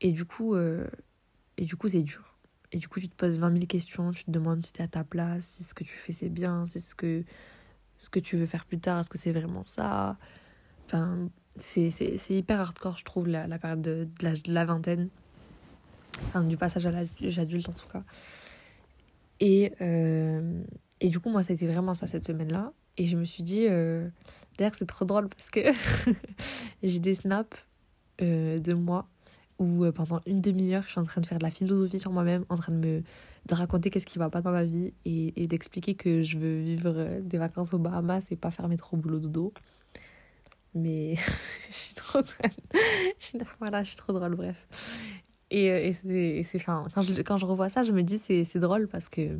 et 0.00 0.12
du 0.12 0.24
coup 0.24 0.54
et 0.54 1.64
du 1.64 1.74
coup 1.74 1.88
c'est 1.88 2.02
dur. 2.02 2.31
Et 2.72 2.78
du 2.78 2.88
coup 2.88 3.00
tu 3.00 3.08
te 3.08 3.14
poses 3.14 3.38
20 3.38 3.52
000 3.52 3.66
questions, 3.66 4.10
tu 4.12 4.24
te 4.24 4.30
demandes 4.30 4.64
si 4.64 4.72
tu 4.72 4.80
es 4.80 4.84
à 4.84 4.88
ta 4.88 5.04
place, 5.04 5.44
si 5.44 5.62
ce 5.62 5.74
que 5.74 5.84
tu 5.84 5.96
fais 5.96 6.12
c'est 6.12 6.30
bien, 6.30 6.64
si 6.64 6.80
ce 6.80 6.94
que, 6.94 7.22
ce 7.98 8.08
que 8.08 8.18
tu 8.18 8.36
veux 8.36 8.46
faire 8.46 8.64
plus 8.64 8.78
tard, 8.78 9.00
est-ce 9.00 9.10
que 9.10 9.18
c'est 9.18 9.32
vraiment 9.32 9.64
ça? 9.64 10.16
Enfin, 10.86 11.28
c'est 11.56 11.90
hyper 12.30 12.60
hardcore 12.60 12.96
je 12.96 13.04
trouve 13.04 13.28
la, 13.28 13.46
la 13.46 13.58
période 13.58 13.82
de, 13.82 14.08
de, 14.20 14.52
la, 14.52 14.64
vingtaine, 14.64 15.10
enfin 16.28 16.44
du 16.44 16.56
passage 16.56 16.86
à 16.86 16.90
l'âge 16.90 17.38
adulte 17.38 17.68
en 17.68 17.72
tout 17.72 17.88
cas. 17.88 18.04
Et, 19.40 19.72
euh, 19.82 20.62
et 21.00 21.10
du 21.10 21.20
coup 21.20 21.28
moi 21.28 21.42
ça 21.42 21.52
a 21.52 21.54
été 21.54 21.66
vraiment 21.66 21.94
ça 21.94 22.06
cette 22.06 22.24
semaine-là. 22.24 22.72
Et 22.98 23.06
je 23.06 23.16
me 23.16 23.24
suis 23.24 23.42
dit, 23.42 23.66
euh... 23.68 24.08
d'ailleurs 24.56 24.74
c'est 24.78 24.86
trop 24.86 25.04
drôle 25.04 25.28
parce 25.28 25.50
que 25.50 25.60
j'ai 26.82 26.98
des 26.98 27.14
snaps 27.14 27.56
euh, 28.20 28.58
de 28.58 28.72
moi 28.72 29.08
où 29.58 29.84
euh, 29.84 29.92
pendant 29.92 30.20
une 30.26 30.40
demi-heure 30.40 30.84
je 30.84 30.90
suis 30.90 31.00
en 31.00 31.04
train 31.04 31.20
de 31.20 31.26
faire 31.26 31.38
de 31.38 31.44
la 31.44 31.50
philosophie 31.50 31.98
sur 31.98 32.12
moi-même, 32.12 32.44
en 32.48 32.56
train 32.56 32.72
de 32.72 32.78
me 32.78 33.02
de 33.46 33.54
raconter 33.54 33.90
qu'est-ce 33.90 34.06
qui 34.06 34.18
va 34.18 34.30
pas 34.30 34.40
dans 34.40 34.52
ma 34.52 34.64
vie 34.64 34.92
et, 35.04 35.42
et 35.42 35.46
d'expliquer 35.48 35.94
que 35.94 36.22
je 36.22 36.38
veux 36.38 36.60
vivre 36.60 36.92
euh, 36.94 37.20
des 37.20 37.38
vacances 37.38 37.74
aux 37.74 37.78
Bahamas 37.78 38.24
et 38.30 38.36
pas 38.36 38.50
faire 38.50 38.68
mes 38.68 38.76
trop 38.76 38.96
boulot 38.96 39.18
dodo. 39.18 39.52
Mais 40.74 41.16
je 41.70 41.74
suis 41.74 41.94
trop 41.94 42.20
voilà, 43.58 43.82
je 43.82 43.88
suis 43.88 43.96
trop 43.96 44.12
drôle, 44.12 44.34
bref. 44.34 44.56
Et, 45.50 45.66
et 45.66 45.92
c'est, 45.92 46.56
enfin, 46.56 46.86
quand, 46.94 47.02
je, 47.02 47.20
quand 47.20 47.36
je 47.36 47.44
revois 47.44 47.68
ça, 47.68 47.82
je 47.84 47.92
me 47.92 48.02
dis 48.02 48.18
c'est, 48.18 48.44
c'est 48.44 48.58
drôle 48.58 48.88
parce 48.88 49.08
que 49.08 49.38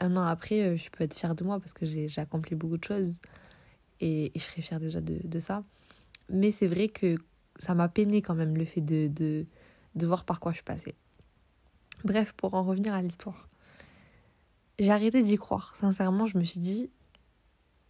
un 0.00 0.16
an 0.16 0.26
après, 0.26 0.62
euh, 0.62 0.76
je 0.76 0.90
peux 0.90 1.04
être 1.04 1.14
fière 1.14 1.34
de 1.34 1.44
moi 1.44 1.60
parce 1.60 1.72
que 1.72 1.86
j'ai 1.86 2.08
accompli 2.16 2.56
beaucoup 2.56 2.76
de 2.76 2.84
choses 2.84 3.20
et, 4.00 4.32
je 4.34 4.40
serais 4.40 4.62
fière 4.62 4.80
déjà 4.80 5.00
de, 5.00 5.18
de 5.22 5.38
ça. 5.38 5.62
Mais 6.28 6.50
c'est 6.50 6.66
vrai 6.66 6.88
que 6.88 7.16
ça 7.58 7.74
m'a 7.74 7.88
peiné 7.88 8.22
quand 8.22 8.34
même 8.34 8.56
le 8.56 8.64
fait 8.64 8.80
de, 8.80 9.08
de, 9.08 9.46
de, 9.94 10.06
voir 10.06 10.24
par 10.24 10.40
quoi 10.40 10.52
je 10.52 10.62
passée. 10.62 10.94
Bref, 12.04 12.32
pour 12.32 12.54
en 12.54 12.62
revenir 12.62 12.94
à 12.94 13.02
l'histoire. 13.02 13.48
J'ai 14.78 14.90
arrêté 14.90 15.22
d'y 15.22 15.36
croire. 15.36 15.74
Sincèrement, 15.76 16.26
je 16.26 16.36
me 16.38 16.44
suis 16.44 16.60
dit. 16.60 16.90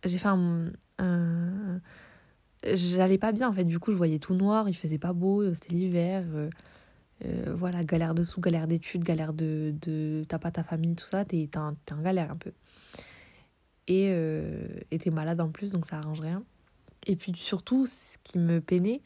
J'ai 0.04 0.18
fait 0.18 0.28
un. 0.28 0.70
un 0.98 1.80
J'allais 2.72 3.18
pas 3.18 3.32
bien 3.32 3.48
en 3.48 3.52
fait. 3.52 3.64
Du 3.64 3.78
coup, 3.78 3.92
je 3.92 3.96
voyais 3.96 4.18
tout 4.18 4.34
noir, 4.34 4.68
il 4.68 4.74
faisait 4.74 4.98
pas 4.98 5.12
beau, 5.12 5.52
c'était 5.54 5.74
l'hiver. 5.74 6.24
Euh, 6.32 6.50
euh, 7.24 7.54
voilà, 7.56 7.84
galère 7.84 8.14
de 8.14 8.22
sous, 8.22 8.40
galère 8.40 8.66
d'études, 8.66 9.04
galère 9.04 9.32
de, 9.32 9.74
de. 9.82 10.24
T'as 10.28 10.38
pas 10.38 10.50
ta 10.50 10.62
famille, 10.64 10.94
tout 10.94 11.06
ça, 11.06 11.24
t'es 11.24 11.48
en 11.56 12.02
galère 12.02 12.30
un 12.30 12.36
peu. 12.36 12.52
Et 13.86 14.08
euh, 14.10 14.66
t'es 14.98 15.10
malade 15.10 15.40
en 15.40 15.50
plus, 15.50 15.72
donc 15.72 15.86
ça 15.86 15.98
arrange 15.98 16.20
rien. 16.20 16.42
Et 17.06 17.16
puis 17.16 17.32
surtout, 17.36 17.86
ce 17.86 18.16
qui 18.24 18.38
me 18.38 18.60
peinait, 18.60 19.02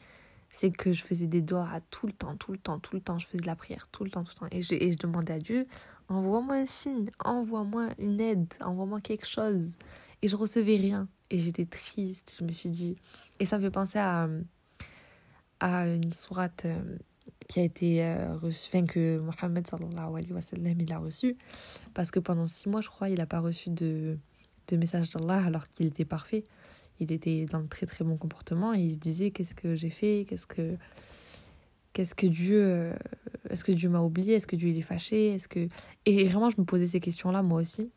c'est 0.51 0.71
que 0.71 0.93
je 0.93 1.03
faisais 1.03 1.27
des 1.27 1.41
doigts 1.41 1.69
à 1.71 1.79
tout 1.81 2.07
le 2.07 2.13
temps, 2.13 2.35
tout 2.35 2.51
le 2.51 2.57
temps, 2.57 2.79
tout 2.79 2.95
le 2.95 3.01
temps. 3.01 3.19
Je 3.19 3.27
faisais 3.27 3.45
la 3.45 3.55
prière 3.55 3.87
tout 3.91 4.03
le 4.03 4.11
temps, 4.11 4.23
tout 4.23 4.31
le 4.35 4.39
temps. 4.49 4.55
Et 4.55 4.61
je, 4.61 4.73
et 4.73 4.91
je 4.91 4.97
demandais 4.97 5.33
à 5.33 5.39
Dieu, 5.39 5.67
envoie-moi 6.07 6.55
un 6.55 6.65
signe, 6.65 7.09
envoie-moi 7.23 7.89
une 7.99 8.19
aide, 8.19 8.53
envoie-moi 8.61 8.99
quelque 8.99 9.27
chose. 9.27 9.71
Et 10.21 10.27
je 10.27 10.35
recevais 10.35 10.75
rien. 10.77 11.07
Et 11.29 11.39
j'étais 11.39 11.65
triste, 11.65 12.37
je 12.39 12.45
me 12.45 12.51
suis 12.51 12.71
dit. 12.71 12.97
Et 13.39 13.45
ça 13.45 13.57
me 13.57 13.63
fait 13.63 13.71
penser 13.71 13.99
à, 13.99 14.27
à 15.59 15.87
une 15.87 16.11
sourate 16.11 16.65
euh, 16.65 16.97
qui 17.47 17.59
a 17.59 17.63
été 17.63 18.03
euh, 18.03 18.35
reçu, 18.37 18.69
enfin 18.73 18.85
que 18.85 19.19
Mohammed 19.19 19.67
sallallahu 19.67 20.17
alayhi 20.17 20.33
wa 20.33 20.41
sallam 20.41 20.79
il 20.79 20.91
a 20.91 20.99
reçu, 20.99 21.37
parce 21.93 22.11
que 22.11 22.19
pendant 22.19 22.47
six 22.47 22.69
mois, 22.69 22.81
je 22.81 22.89
crois, 22.89 23.09
il 23.09 23.17
n'a 23.17 23.25
pas 23.25 23.39
reçu 23.39 23.69
de, 23.69 24.17
de 24.67 24.77
message 24.77 25.11
d'Allah 25.11 25.43
alors 25.45 25.69
qu'il 25.69 25.85
était 25.85 26.05
parfait. 26.05 26.45
Il 26.99 27.11
était 27.11 27.45
dans 27.45 27.59
le 27.59 27.67
très 27.67 27.85
très 27.85 28.03
bon 28.03 28.17
comportement 28.17 28.73
et 28.73 28.79
il 28.79 28.93
se 28.93 28.97
disait 28.97 29.31
qu'est-ce 29.31 29.55
que 29.55 29.75
j'ai 29.75 29.89
fait, 29.89 30.25
qu'est-ce 30.27 30.47
que 30.47 30.77
qu'est-ce 31.93 32.15
que 32.15 32.27
Dieu 32.27 32.61
euh, 32.61 32.93
est-ce 33.49 33.63
que 33.63 33.71
Dieu 33.71 33.89
m'a 33.89 34.01
oublié, 34.01 34.35
est-ce 34.35 34.47
que 34.47 34.55
Dieu 34.55 34.69
est 34.69 34.81
fâché, 34.81 35.35
est-ce 35.35 35.47
que 35.47 35.67
et 36.05 36.27
vraiment 36.27 36.49
je 36.49 36.59
me 36.59 36.65
posais 36.65 36.87
ces 36.87 36.99
questions 36.99 37.31
là 37.31 37.41
moi 37.41 37.61
aussi. 37.61 37.91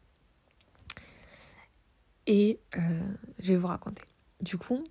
Et 2.27 2.61
euh, 2.77 2.81
je 3.41 3.49
vais 3.49 3.57
vous 3.57 3.67
raconter. 3.67 4.03
Du 4.41 4.57
coup, 4.57 4.83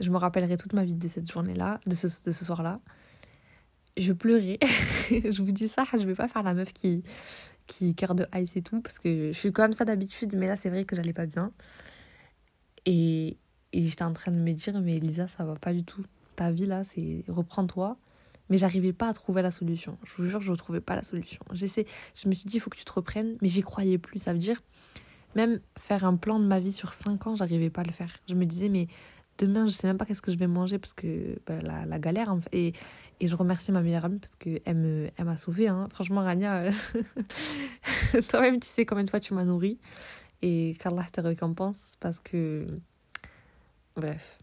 je 0.00 0.10
me 0.10 0.16
rappellerai 0.16 0.56
toute 0.56 0.72
ma 0.72 0.84
vie 0.84 0.94
de 0.94 1.08
cette 1.08 1.30
journée-là, 1.30 1.80
de 1.86 1.94
ce, 1.94 2.06
de 2.06 2.30
ce 2.30 2.44
soir-là. 2.44 2.80
Je 3.96 4.12
pleurais. 4.12 4.58
je 5.10 5.42
vous 5.42 5.52
dis 5.52 5.68
ça, 5.68 5.84
je 5.92 6.04
vais 6.04 6.14
pas 6.14 6.28
faire 6.28 6.42
la 6.42 6.54
meuf 6.54 6.72
qui, 6.72 7.02
qui 7.66 7.94
cœur 7.94 8.14
de 8.14 8.26
ice 8.34 8.56
et 8.56 8.62
tout, 8.62 8.80
parce 8.80 8.98
que 8.98 9.32
je 9.32 9.38
suis 9.38 9.52
comme 9.52 9.72
ça 9.72 9.84
d'habitude, 9.84 10.34
mais 10.36 10.46
là, 10.46 10.56
c'est 10.56 10.70
vrai 10.70 10.84
que 10.84 10.96
j'allais 10.96 11.12
pas 11.12 11.26
bien. 11.26 11.52
Et, 12.86 13.36
j'étais 13.72 14.04
en 14.04 14.12
train 14.12 14.32
de 14.32 14.38
me 14.38 14.52
dire, 14.52 14.80
mais 14.80 14.96
Elisa, 14.96 15.28
ça 15.28 15.44
va 15.44 15.56
pas 15.56 15.72
du 15.72 15.84
tout. 15.84 16.02
Ta 16.36 16.52
vie, 16.52 16.66
là, 16.66 16.84
c'est 16.84 17.24
reprends-toi. 17.28 17.96
Mais 18.50 18.58
j'arrivais 18.58 18.92
pas 18.92 19.08
à 19.08 19.12
trouver 19.14 19.40
la 19.40 19.50
solution. 19.50 19.96
Je 20.04 20.12
vous 20.16 20.28
jure, 20.28 20.40
je 20.42 20.50
ne 20.50 20.56
trouvais 20.56 20.82
pas 20.82 20.94
la 20.94 21.02
solution. 21.02 21.40
J'essaie, 21.52 21.86
je 22.14 22.28
me 22.28 22.34
suis 22.34 22.46
dit, 22.46 22.56
il 22.56 22.60
faut 22.60 22.68
que 22.68 22.76
tu 22.76 22.84
te 22.84 22.92
reprennes, 22.92 23.36
mais 23.40 23.48
j'y 23.48 23.62
croyais 23.62 23.96
plus. 23.96 24.18
Ça 24.18 24.34
veut 24.34 24.38
dire, 24.38 24.60
même 25.34 25.60
faire 25.78 26.04
un 26.04 26.16
plan 26.16 26.38
de 26.38 26.44
ma 26.44 26.60
vie 26.60 26.72
sur 26.72 26.92
5 26.92 27.26
ans, 27.26 27.36
j'arrivais 27.36 27.70
pas 27.70 27.80
à 27.80 27.84
le 27.84 27.92
faire. 27.92 28.12
Je 28.28 28.34
me 28.34 28.44
disais, 28.44 28.68
mais 28.68 28.86
demain, 29.38 29.66
je 29.66 29.72
sais 29.72 29.86
même 29.86 29.96
pas 29.96 30.04
qu'est-ce 30.04 30.22
que 30.22 30.30
je 30.30 30.36
vais 30.36 30.46
manger 30.46 30.78
parce 30.78 30.92
que 30.92 31.38
bah, 31.46 31.58
la, 31.62 31.98
galère. 31.98 32.36
Et, 32.52 32.72
et 33.20 33.28
je 33.28 33.34
remercie 33.34 33.72
ma 33.72 33.80
meilleure 33.80 34.04
amie 34.04 34.18
parce 34.18 34.36
qu'elle 34.36 34.76
me, 34.76 35.08
elle 35.16 35.24
m'a 35.24 35.36
sauvée. 35.36 35.68
Hein. 35.68 35.88
Franchement, 35.90 36.22
Rania, 36.22 36.70
toi-même, 38.28 38.60
tu 38.60 38.68
sais 38.68 38.84
combien 38.84 39.04
de 39.04 39.10
fois 39.10 39.20
tu 39.20 39.34
m'as 39.34 39.44
nourrie. 39.44 39.78
Et 40.46 40.76
qu'Allah 40.78 41.06
te 41.10 41.22
récompense 41.22 41.96
parce 42.00 42.20
que. 42.20 42.66
Bref. 43.96 44.38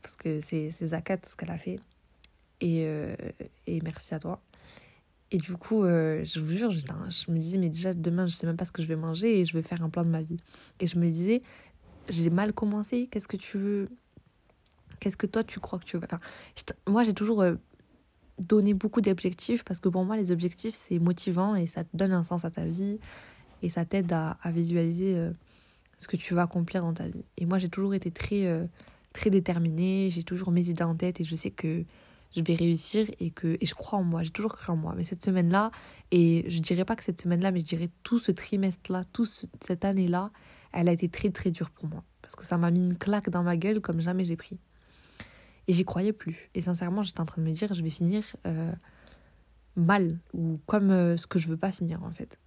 Parce 0.00 0.16
que 0.16 0.40
c'est 0.40 0.70
Zakat 0.70 1.18
ce 1.28 1.36
qu'elle 1.36 1.50
a 1.50 1.58
fait. 1.58 1.78
Et, 2.62 2.84
euh, 2.86 3.14
et 3.66 3.82
merci 3.82 4.14
à 4.14 4.18
toi. 4.18 4.40
Et 5.30 5.36
du 5.36 5.52
coup, 5.58 5.84
euh, 5.84 6.24
je 6.24 6.40
vous 6.40 6.56
jure, 6.56 6.70
je, 6.70 7.30
me 7.30 7.38
disais, 7.38 7.58
mais 7.58 7.68
déjà 7.68 7.92
demain, 7.92 8.26
je 8.26 8.32
sais 8.32 8.46
même 8.46 8.56
pas 8.56 8.64
ce 8.64 8.72
que 8.72 8.80
je 8.80 8.88
vais 8.88 8.96
manger 8.96 9.40
et 9.40 9.44
je 9.44 9.52
vais 9.52 9.62
faire 9.62 9.82
un 9.82 9.90
plan 9.90 10.04
de 10.04 10.08
ma 10.08 10.22
vie. 10.22 10.38
Et 10.80 10.86
je 10.86 10.98
me 10.98 11.10
disais, 11.10 11.42
j'ai 12.08 12.30
mal 12.30 12.54
commencé, 12.54 13.06
qu'est-ce 13.10 13.28
que 13.28 13.36
tu 13.36 13.58
veux 13.58 13.88
Qu'est-ce 15.00 15.18
que 15.18 15.26
toi, 15.26 15.44
tu 15.44 15.60
crois 15.60 15.78
que 15.78 15.84
tu 15.84 15.98
veux? 15.98 16.02
Enfin, 16.04 16.20
Moi, 16.88 17.04
j'ai 17.04 17.14
toujours 17.14 17.42
euh, 17.42 17.56
donné 18.38 18.72
beaucoup 18.72 19.02
d'objectifs 19.02 19.64
parce 19.64 19.80
que 19.80 19.90
pour 19.90 20.04
moi, 20.06 20.16
les 20.16 20.32
objectifs, 20.32 20.74
c'est 20.74 20.98
motivant 20.98 21.54
et 21.56 21.66
ça 21.66 21.84
te 21.84 21.94
donne 21.94 22.12
un 22.12 22.24
sens 22.24 22.46
à 22.46 22.50
ta 22.50 22.64
vie 22.64 22.98
et 23.62 23.68
ça 23.68 23.84
t'aide 23.84 24.12
à, 24.12 24.36
visualiser 24.46 25.30
ce 25.98 26.08
que 26.08 26.16
tu 26.16 26.34
vas 26.34 26.42
accomplir 26.42 26.82
dans 26.82 26.94
ta 26.94 27.08
vie. 27.08 27.24
Et 27.36 27.46
moi, 27.46 27.58
j'ai 27.58 27.68
toujours 27.68 27.94
été 27.94 28.10
très, 28.10 28.68
très 29.12 29.30
déterminée, 29.30 30.08
j'ai 30.10 30.22
toujours 30.22 30.50
mes 30.50 30.68
idées 30.68 30.84
en 30.84 30.94
tête 30.94 31.20
et 31.20 31.24
je 31.24 31.34
sais 31.36 31.50
que 31.50 31.84
je 32.36 32.42
vais 32.42 32.54
réussir 32.54 33.06
et 33.18 33.30
que 33.30 33.56
et 33.60 33.66
je 33.66 33.74
crois 33.74 33.98
en 33.98 34.04
moi, 34.04 34.22
j'ai 34.22 34.30
toujours 34.30 34.54
cru 34.54 34.72
en 34.72 34.76
moi. 34.76 34.94
Mais 34.96 35.02
cette 35.02 35.24
semaine-là, 35.24 35.70
et 36.10 36.44
je 36.48 36.60
dirais 36.60 36.84
pas 36.84 36.96
que 36.96 37.04
cette 37.04 37.20
semaine-là, 37.20 37.50
mais 37.50 37.60
je 37.60 37.66
dirais 37.66 37.90
tout 38.02 38.18
ce 38.18 38.30
trimestre-là, 38.32 39.04
toute 39.12 39.46
cette 39.60 39.84
année-là, 39.84 40.30
elle 40.72 40.88
a 40.88 40.92
été 40.92 41.08
très 41.08 41.30
très 41.30 41.50
dure 41.50 41.70
pour 41.70 41.88
moi. 41.88 42.04
Parce 42.22 42.36
que 42.36 42.44
ça 42.44 42.56
m'a 42.58 42.70
mis 42.70 42.80
une 42.80 42.96
claque 42.96 43.30
dans 43.30 43.42
ma 43.42 43.56
gueule 43.56 43.80
comme 43.80 44.00
jamais 44.00 44.24
j'ai 44.24 44.36
pris. 44.36 44.58
Et 45.66 45.72
j'y 45.72 45.84
croyais 45.84 46.12
plus. 46.12 46.50
Et 46.54 46.62
sincèrement, 46.62 47.02
j'étais 47.02 47.20
en 47.20 47.26
train 47.26 47.42
de 47.42 47.46
me 47.46 47.52
dire, 47.52 47.74
je 47.74 47.82
vais 47.82 47.90
finir 47.90 48.24
euh, 48.46 48.72
mal, 49.76 50.18
ou 50.32 50.60
comme 50.66 50.90
euh, 50.90 51.16
ce 51.16 51.26
que 51.26 51.38
je 51.38 51.48
veux 51.48 51.56
pas 51.56 51.72
finir 51.72 52.02
en 52.04 52.10
fait. 52.10 52.38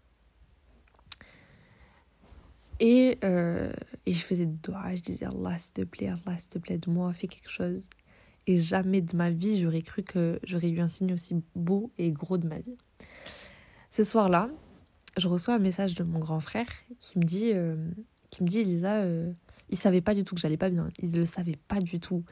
Et, 2.80 3.18
euh, 3.24 3.72
et 4.06 4.14
je 4.14 4.24
faisais 4.24 4.46
des 4.46 4.58
doigts, 4.58 4.96
je 4.96 5.02
disais 5.02 5.26
Allah 5.26 5.58
s'il 5.58 5.74
te 5.74 5.82
plaît, 5.84 6.08
Allah 6.08 6.38
s'il 6.38 6.50
te 6.50 6.60
plaît, 6.60 6.78
de 6.78 6.90
moi, 6.90 7.14
fais 7.14 7.28
quelque 7.28 7.50
chose. 7.50 7.88
Et 8.48 8.58
jamais 8.58 9.02
de 9.02 9.16
ma 9.16 9.30
vie, 9.30 9.60
j'aurais 9.60 9.82
cru 9.82 10.04
que 10.04 10.40
j'aurais 10.44 10.70
eu 10.70 10.80
un 10.80 10.88
signe 10.88 11.14
aussi 11.14 11.42
beau 11.56 11.92
et 11.98 12.12
gros 12.12 12.38
de 12.38 12.48
ma 12.48 12.60
vie. 12.60 12.76
Ce 13.90 14.04
soir-là, 14.04 14.50
je 15.18 15.28
reçois 15.28 15.54
un 15.54 15.60
message 15.60 15.94
de 15.94 16.04
mon 16.04 16.20
grand 16.20 16.40
frère 16.40 16.68
qui 17.00 17.20
me 17.20 17.24
dit, 17.24 17.52
euh, 17.54 17.76
qui 18.30 18.44
me 18.44 18.48
dit 18.48 18.60
Elisa, 18.60 19.02
euh, 19.02 19.32
il 19.70 19.78
savait 19.78 20.02
pas 20.02 20.14
du 20.14 20.24
tout 20.24 20.36
que 20.36 20.42
j'allais 20.42 20.58
pas 20.58 20.70
bien. 20.70 20.90
Il 21.00 21.10
ne 21.12 21.18
le 21.20 21.26
savait 21.26 21.58
pas 21.68 21.80
du 21.80 22.00
tout. 22.00 22.24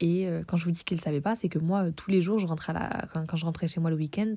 Et 0.00 0.28
euh, 0.28 0.42
quand 0.46 0.56
je 0.56 0.64
vous 0.64 0.70
dis 0.70 0.84
qu'il 0.84 0.96
ne 0.96 1.02
savait 1.02 1.20
pas, 1.20 1.34
c'est 1.34 1.48
que 1.48 1.58
moi, 1.58 1.90
tous 1.90 2.10
les 2.10 2.22
jours, 2.22 2.38
je 2.38 2.46
rentrais 2.46 2.72
la... 2.72 3.08
quand 3.26 3.36
je 3.36 3.44
rentrais 3.44 3.66
chez 3.66 3.80
moi 3.80 3.90
le 3.90 3.96
week-end, 3.96 4.34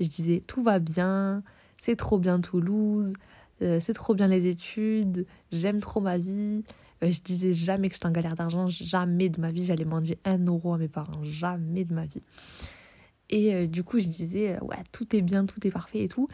je 0.00 0.08
disais 0.08 0.42
tout 0.46 0.62
va 0.62 0.78
bien, 0.78 1.42
c'est 1.76 1.96
trop 1.96 2.18
bien 2.18 2.40
Toulouse, 2.40 3.12
c'est 3.60 3.94
trop 3.94 4.14
bien 4.14 4.28
les 4.28 4.46
études, 4.46 5.26
j'aime 5.50 5.80
trop 5.80 6.00
ma 6.00 6.18
vie. 6.18 6.62
Euh, 7.04 7.10
je 7.10 7.20
disais 7.20 7.52
jamais 7.52 7.88
que 7.88 7.94
j'étais 7.94 8.06
en 8.06 8.12
galère 8.12 8.34
d'argent, 8.34 8.68
jamais 8.68 9.28
de 9.28 9.40
ma 9.40 9.50
vie 9.50 9.64
j'allais 9.66 9.84
manger 9.84 10.18
un 10.24 10.38
euro 10.46 10.74
à 10.74 10.78
mes 10.78 10.88
parents, 10.88 11.22
jamais 11.22 11.84
de 11.84 11.94
ma 11.94 12.06
vie. 12.06 12.22
Et 13.30 13.54
euh, 13.54 13.66
du 13.66 13.82
coup, 13.82 13.98
je 13.98 14.06
disais, 14.06 14.56
euh, 14.56 14.64
ouais, 14.64 14.76
tout 14.92 15.14
est 15.16 15.22
bien, 15.22 15.46
tout 15.46 15.66
est 15.66 15.70
parfait 15.70 16.02
et 16.04 16.08
tout. 16.08 16.28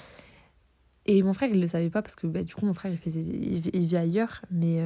Et 1.06 1.22
mon 1.22 1.32
frère, 1.32 1.48
il 1.50 1.56
ne 1.56 1.62
le 1.62 1.68
savait 1.68 1.90
pas 1.90 2.02
parce 2.02 2.14
que 2.14 2.26
bah, 2.26 2.42
du 2.42 2.54
coup, 2.54 2.66
mon 2.66 2.74
frère, 2.74 2.92
il, 2.92 2.98
faisait, 2.98 3.22
il, 3.22 3.86
vit 3.86 3.96
ailleurs, 3.96 4.42
mais 4.50 4.76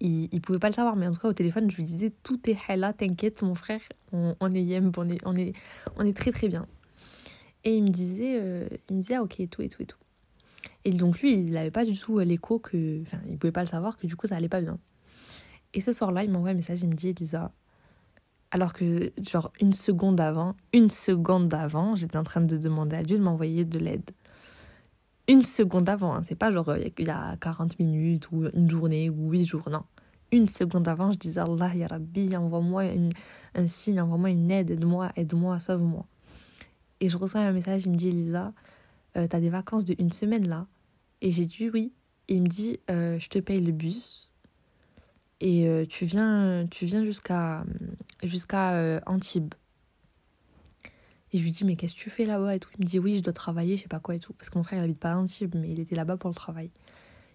il 0.00 0.28
ne 0.32 0.38
pouvait 0.40 0.58
pas 0.58 0.68
le 0.68 0.74
savoir. 0.74 0.96
Mais 0.96 1.06
en 1.06 1.12
tout 1.12 1.20
cas, 1.20 1.28
au 1.28 1.32
téléphone, 1.32 1.70
je 1.70 1.76
lui 1.76 1.84
disais, 1.84 2.12
tout 2.22 2.40
est 2.50 2.76
là, 2.76 2.92
t'inquiète, 2.92 3.42
mon 3.42 3.54
frère, 3.54 3.80
on, 4.12 4.54
est 4.54 4.62
yem, 4.62 4.90
on 4.96 5.08
est, 5.08 5.20
on, 5.24 5.36
est, 5.36 5.52
on 5.96 6.04
est 6.04 6.16
très 6.16 6.32
très 6.32 6.48
bien. 6.48 6.66
Et 7.62 7.76
il 7.76 7.84
me 7.84 7.90
disait, 7.90 8.66
il 8.90 8.96
me 8.96 9.00
disait, 9.00 9.14
ah, 9.14 9.22
ok, 9.22 9.36
tout, 9.48 9.62
et 9.62 9.68
tout, 9.68 9.82
et 9.82 9.86
tout. 9.86 10.03
Et 10.84 10.92
donc 10.92 11.20
lui, 11.20 11.32
il 11.32 11.52
n'avait 11.52 11.70
pas 11.70 11.84
du 11.84 11.98
tout 11.98 12.18
euh, 12.18 12.24
l'écho 12.24 12.58
que... 12.58 13.02
Enfin, 13.02 13.18
il 13.28 13.38
pouvait 13.38 13.52
pas 13.52 13.62
le 13.62 13.68
savoir 13.68 13.96
que 13.96 14.06
du 14.06 14.16
coup, 14.16 14.26
ça 14.26 14.36
allait 14.36 14.48
pas 14.48 14.60
bien. 14.60 14.78
Et 15.72 15.80
ce 15.80 15.92
soir-là, 15.92 16.24
il 16.24 16.30
m'envoie 16.30 16.50
un 16.50 16.54
message, 16.54 16.82
il 16.82 16.88
me 16.88 16.94
dit, 16.94 17.08
Elisa, 17.08 17.52
alors 18.50 18.72
que 18.72 19.12
genre 19.18 19.52
une 19.60 19.72
seconde 19.72 20.20
avant, 20.20 20.54
une 20.72 20.88
seconde 20.88 21.52
avant, 21.52 21.96
j'étais 21.96 22.16
en 22.18 22.22
train 22.22 22.40
de 22.40 22.56
demander 22.56 22.96
à 22.96 23.02
Dieu 23.02 23.18
de 23.18 23.22
m'envoyer 23.22 23.64
de 23.64 23.78
l'aide. 23.80 24.08
Une 25.26 25.42
seconde 25.42 25.88
avant, 25.88 26.14
hein, 26.14 26.22
c'est 26.22 26.36
pas 26.36 26.52
genre 26.52 26.76
il 26.76 27.04
y 27.04 27.10
a 27.10 27.36
40 27.40 27.78
minutes 27.80 28.30
ou 28.30 28.44
une 28.54 28.70
journée 28.70 29.10
ou 29.10 29.30
8 29.30 29.44
jours, 29.44 29.68
non. 29.70 29.82
Une 30.30 30.46
seconde 30.46 30.86
avant, 30.86 31.10
je 31.10 31.18
disais 31.18 31.40
Allah, 31.40 31.74
Ya 31.74 31.88
Rabbi, 31.88 32.36
envoie-moi 32.36 32.84
un 33.54 33.66
signe, 33.66 34.00
envoie-moi 34.00 34.30
une 34.30 34.50
aide, 34.50 34.70
aide-moi, 34.70 35.10
aide-moi, 35.16 35.58
sauve-moi. 35.58 36.06
Et 37.00 37.08
je 37.08 37.16
reçois 37.16 37.40
un 37.40 37.52
message, 37.52 37.86
il 37.86 37.92
me 37.92 37.96
dit 37.96 38.10
Elisa, 38.10 38.52
euh, 39.16 39.26
t'as 39.28 39.40
des 39.40 39.50
vacances 39.50 39.84
de 39.84 39.96
une 39.98 40.12
semaine 40.12 40.46
là 40.46 40.66
Et 41.24 41.32
j'ai 41.32 41.46
dit 41.46 41.70
oui. 41.70 41.92
Et 42.28 42.36
il 42.36 42.42
me 42.42 42.48
dit, 42.48 42.78
euh, 42.90 43.18
je 43.18 43.28
te 43.28 43.38
paye 43.38 43.60
le 43.60 43.72
bus 43.72 44.32
et 45.40 45.68
euh, 45.68 45.84
tu 45.84 46.06
viens, 46.06 46.66
tu 46.70 46.86
viens 46.86 47.04
jusqu'à 47.04 47.64
jusqu'à 48.22 49.02
Antibes. 49.06 49.52
Et 51.32 51.38
je 51.38 51.42
lui 51.42 51.50
dis, 51.50 51.64
mais 51.64 51.76
qu'est-ce 51.76 51.94
que 51.94 52.00
tu 52.00 52.10
fais 52.10 52.24
là-bas 52.24 52.54
et 52.54 52.60
tout? 52.60 52.70
Il 52.78 52.84
me 52.84 52.86
dit, 52.86 52.98
oui, 52.98 53.16
je 53.16 53.20
dois 53.20 53.32
travailler, 53.32 53.76
je 53.76 53.82
sais 53.82 53.88
pas 53.88 54.00
quoi 54.00 54.14
et 54.14 54.20
tout. 54.20 54.32
Parce 54.34 54.50
que 54.50 54.56
mon 54.56 54.62
frère, 54.62 54.78
il 54.80 54.84
habite 54.84 55.00
pas 55.00 55.12
à 55.12 55.16
Antibes, 55.16 55.54
mais 55.56 55.70
il 55.70 55.80
était 55.80 55.96
là-bas 55.96 56.16
pour 56.16 56.30
le 56.30 56.34
travail. 56.34 56.70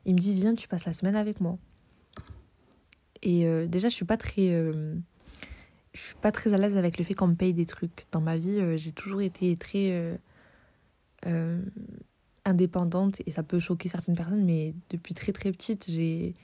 Il 0.05 0.13
me 0.13 0.19
dit, 0.19 0.34
viens, 0.34 0.55
tu 0.55 0.67
passes 0.67 0.86
la 0.86 0.93
semaine 0.93 1.15
avec 1.15 1.41
moi. 1.41 1.58
Et 3.22 3.43
déjà, 3.67 3.89
je 3.89 3.93
suis 3.96 4.05
pas 4.05 4.17
très. 4.17 4.48
je 5.93 6.00
suis 6.00 6.15
pas 6.15 6.31
très 6.31 6.53
à 6.53 6.58
l'aise 6.58 6.77
avec 6.77 6.98
le 6.98 7.03
fait 7.03 7.13
qu'on 7.15 7.27
me 7.27 7.36
paye 7.36 7.53
des 7.53 7.65
trucs. 7.65 8.05
Dans 8.12 8.22
ma 8.22 8.38
vie, 8.38 8.77
j'ai 8.77 8.93
toujours 8.93 9.22
été 9.22 9.58
très 9.58 10.17
euh, 11.25 11.62
indépendante 12.46 13.22
et 13.25 13.31
ça 13.31 13.43
peut 13.43 13.60
choquer 13.60 13.89
certaines 13.89 14.15
personnes, 14.15 14.43
mais 14.43 14.74
depuis 14.89 15.13
très 15.13 15.31
très 15.31 15.51
petite, 15.51 15.86
j'ai 15.89 16.36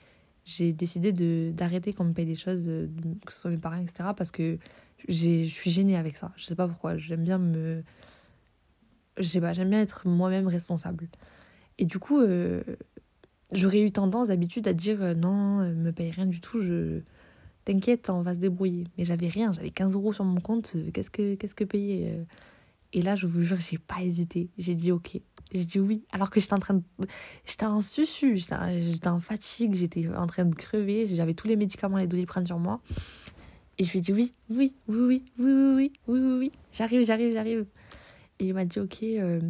j'ai 0.46 0.74
décidé 0.74 1.12
de 1.12 1.52
d'arrêter 1.54 1.92
qu'on 1.94 2.06
me 2.06 2.14
paye 2.14 2.26
des 2.26 2.36
choses, 2.36 2.66
euh, 2.68 2.88
que 3.26 3.34
ce 3.34 3.42
soit 3.42 3.52
mes 3.52 3.58
parents, 3.58 3.82
etc. 3.82 4.10
Parce 4.16 4.32
que 4.32 4.60
je 5.08 5.44
suis 5.44 5.72
gênée 5.72 5.96
avec 5.98 6.18
ça. 6.18 6.32
Je 6.36 6.46
sais 6.46 6.56
pas 6.56 6.68
pourquoi. 6.68 6.98
J'aime 6.98 7.24
bien 7.24 7.40
me. 7.40 7.84
Je 9.18 9.24
sais 9.24 9.42
pas, 9.42 9.54
j'aime 9.54 9.70
bien 9.70 9.82
être 9.82 10.08
moi-même 10.08 10.48
responsable. 10.48 11.08
Et 11.78 11.86
du 11.86 12.00
coup, 12.00 12.20
euh, 12.20 12.64
j'aurais 13.54 13.82
eu 13.82 13.92
tendance 13.92 14.28
d'habitude 14.28 14.68
à 14.68 14.74
dire 14.74 15.16
non, 15.16 15.60
me 15.74 15.92
paye 15.92 16.12
rien 16.12 16.28
du 16.28 16.42
tout, 16.42 16.62
je. 16.62 17.02
T'inquiète, 17.66 18.12
on 18.12 18.22
va 18.22 18.36
se 18.36 18.40
débrouiller. 18.40 18.86
Mais 18.98 19.06
j'avais 19.06 19.28
rien, 19.28 19.52
j'avais 19.52 19.72
15 19.72 19.96
euros 19.96 20.14
sur 20.14 20.24
mon 20.24 20.40
compte, 20.40 20.76
qu'est-ce 20.94 21.10
que, 21.10 21.34
qu'est-ce 21.34 21.56
que 21.56 21.64
payer 21.64 22.14
et 22.96 23.02
là, 23.02 23.16
je 23.18 23.28
vous 23.28 23.44
jure, 23.44 23.60
j'ai 23.60 23.78
pas 23.78 24.02
hésité. 24.02 24.50
J'ai 24.58 24.74
dit 24.74 24.94
ok. 24.94 25.20
J'ai 25.52 25.66
dit 25.66 25.80
oui. 25.80 26.04
Alors 26.12 26.30
que 26.30 26.40
j'étais 26.40 26.54
en 26.54 26.60
train 26.60 26.76
de. 26.76 26.84
J'étais 27.46 27.66
en 27.66 27.82
susu, 27.82 28.38
j'étais 28.38 29.08
en 29.08 29.20
fatigue, 29.20 29.74
j'étais 29.74 30.08
en 30.10 30.28
train 30.28 30.46
de 30.46 30.56
crever, 30.56 31.08
j'avais 31.08 31.34
tous 31.34 31.48
les 31.48 31.56
médicaments 31.56 32.00
et 32.00 32.08
doliprane 32.08 32.46
sur 32.46 32.60
moi. 32.60 32.82
Et 33.78 33.86
je 33.86 33.92
lui 33.92 34.00
ai 34.00 34.02
dit 34.02 34.14
oui, 34.14 34.34
oui, 34.50 34.74
oui, 34.88 34.96
oui, 34.98 35.24
oui, 35.38 35.52
oui, 35.52 35.52
oui, 35.76 35.92
oui, 36.08 36.20
oui, 36.20 36.38
oui. 36.40 36.52
J'arrive, 36.72 37.06
j'arrive, 37.06 37.34
j'arrive. 37.34 37.66
Et 38.40 38.48
il 38.48 38.54
m'a 38.54 38.66
dit 38.66 38.80
ok, 38.80 39.04
euh, 39.04 39.42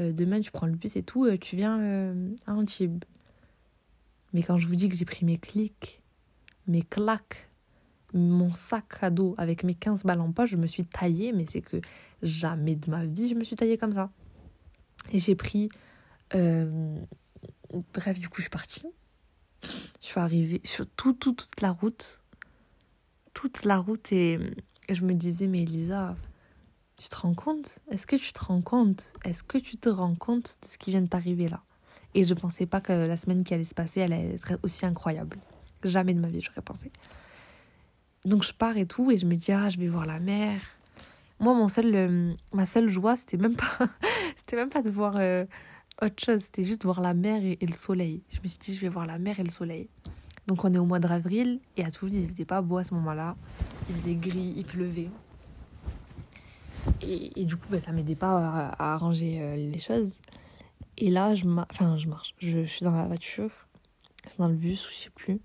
euh, 0.00 0.12
demain 0.12 0.40
tu 0.40 0.50
prends 0.50 0.66
le 0.66 0.74
bus 0.74 0.96
et 0.96 1.02
tout, 1.02 1.24
euh, 1.24 1.36
tu 1.38 1.56
viens 1.56 2.14
à 2.46 2.54
Antibes. 2.54 3.04
Mais 4.32 4.42
quand 4.42 4.56
je 4.56 4.66
vous 4.68 4.76
dis 4.76 4.88
que 4.88 4.96
j'ai 4.96 5.04
pris 5.04 5.24
mes 5.24 5.38
clics, 5.38 6.02
mes 6.66 6.82
claques, 6.82 7.48
mon 8.12 8.54
sac 8.54 9.02
à 9.02 9.10
dos 9.10 9.34
avec 9.38 9.64
mes 9.64 9.74
15 9.74 10.04
balles 10.04 10.20
en 10.20 10.30
poche, 10.32 10.50
je 10.50 10.56
me 10.56 10.66
suis 10.66 10.84
taillée, 10.84 11.32
mais 11.32 11.46
c'est 11.48 11.60
que 11.60 11.80
jamais 12.22 12.76
de 12.76 12.90
ma 12.90 13.04
vie 13.04 13.28
je 13.28 13.34
me 13.34 13.44
suis 13.44 13.56
taillée 13.56 13.78
comme 13.78 13.92
ça. 13.92 14.10
Et 15.12 15.18
j'ai 15.18 15.34
pris. 15.34 15.68
Euh, 16.34 16.96
bref, 17.92 18.18
du 18.18 18.28
coup, 18.28 18.36
je 18.38 18.42
suis 18.42 18.50
partie. 18.50 18.86
Je 19.62 20.06
suis 20.06 20.20
arrivée 20.20 20.60
sur 20.64 20.86
tout, 20.86 21.12
toute 21.12 21.60
la 21.60 21.72
route. 21.72 22.20
Toute 23.34 23.64
la 23.64 23.78
route, 23.78 24.12
et, 24.12 24.38
je 24.88 25.02
me 25.02 25.14
disais, 25.14 25.46
mais 25.46 25.60
Elisa, 25.60 26.16
tu 26.96 27.08
te 27.08 27.16
rends 27.16 27.34
compte? 27.34 27.78
Est-ce 27.90 28.06
que 28.06 28.16
tu 28.16 28.32
te 28.32 28.44
rends 28.44 28.60
compte? 28.60 29.12
Est-ce 29.24 29.44
que 29.44 29.58
tu 29.58 29.76
te 29.76 29.88
rends 29.88 30.14
compte 30.14 30.58
de 30.62 30.68
ce 30.68 30.78
qui 30.78 30.90
vient 30.90 31.02
de 31.02 31.08
t'arriver 31.08 31.48
là? 31.48 31.62
Et 32.14 32.24
je 32.24 32.34
pensais 32.34 32.66
pas 32.66 32.80
que 32.80 32.92
la 32.92 33.16
semaine 33.16 33.44
qui 33.44 33.54
allait 33.54 33.64
se 33.64 33.74
passer, 33.74 34.00
elle 34.00 34.38
serait 34.38 34.58
aussi 34.62 34.84
incroyable. 34.84 35.38
Jamais 35.84 36.12
de 36.12 36.20
ma 36.20 36.28
vie, 36.28 36.40
j'aurais 36.40 36.60
pensé. 36.60 36.90
donc 38.24 38.42
je 38.42 38.52
pars 38.52 38.76
et 38.76 38.86
tout, 38.86 39.10
et 39.10 39.16
je 39.16 39.26
me 39.26 39.36
dis, 39.36 39.52
ah, 39.52 39.70
je 39.70 39.78
vais 39.78 39.88
voir 39.88 40.06
la 40.06 40.18
mer. 40.18 40.60
Moi, 41.38 41.54
mon 41.54 41.68
seul, 41.68 41.94
euh, 41.94 42.34
ma 42.52 42.66
seule 42.66 42.88
joie, 42.88 43.16
c'était 43.16 43.38
même 43.38 43.56
pas, 43.56 43.88
c'était 44.50 44.62
même 44.62 44.68
pas 44.68 44.82
de 44.82 44.90
voir 44.90 45.14
euh, 45.16 45.44
autre 46.02 46.24
chose, 46.24 46.40
c'était 46.40 46.64
juste 46.64 46.80
de 46.80 46.86
voir 46.86 47.00
la 47.00 47.14
mer 47.14 47.40
et, 47.44 47.64
le 47.64 47.72
soleil. 47.72 48.24
Je 48.30 48.40
me 48.40 48.48
suis 48.48 48.58
dit, 48.58 48.74
je 48.74 48.80
vais 48.80 48.88
voir 48.88 49.06
la 49.06 49.16
mer 49.16 49.38
et 49.38 49.44
le 49.44 49.48
soleil. 49.48 49.88
Donc 50.48 50.64
on 50.64 50.74
est 50.74 50.78
au 50.78 50.84
mois 50.84 50.98
d'avril, 50.98 51.60
et 51.76 51.84
à 51.84 51.90
Toulouse, 51.92 52.16
il 52.16 52.28
faisait 52.28 52.44
pas 52.44 52.60
beau 52.60 52.78
à 52.78 52.82
ce 52.82 52.92
moment-là. 52.94 53.36
Il 53.88 53.94
faisait 53.94 54.14
gris, 54.14 54.54
il 54.56 54.64
pleuvait. 54.64 55.08
Et, 57.00 57.40
et 57.40 57.44
du 57.44 57.54
coup, 57.54 57.68
bah, 57.70 57.78
ça 57.78 57.92
m'aidait 57.92 58.16
pas 58.16 58.74
à, 58.76 58.94
arranger 58.94 59.38
euh, 59.40 59.54
les 59.54 59.78
choses. 59.78 60.20
Et 60.98 61.10
là, 61.10 61.36
je, 61.36 61.44
je 61.44 62.08
marche. 62.08 62.34
Je, 62.40 62.64
suis 62.64 62.84
dans 62.84 62.90
la 62.90 63.04
voiture, 63.04 63.52
c'est 64.26 64.40
dans 64.40 64.48
le 64.48 64.56
bus, 64.56 64.84
je 64.90 65.04
sais 65.04 65.10
plus. 65.10 65.38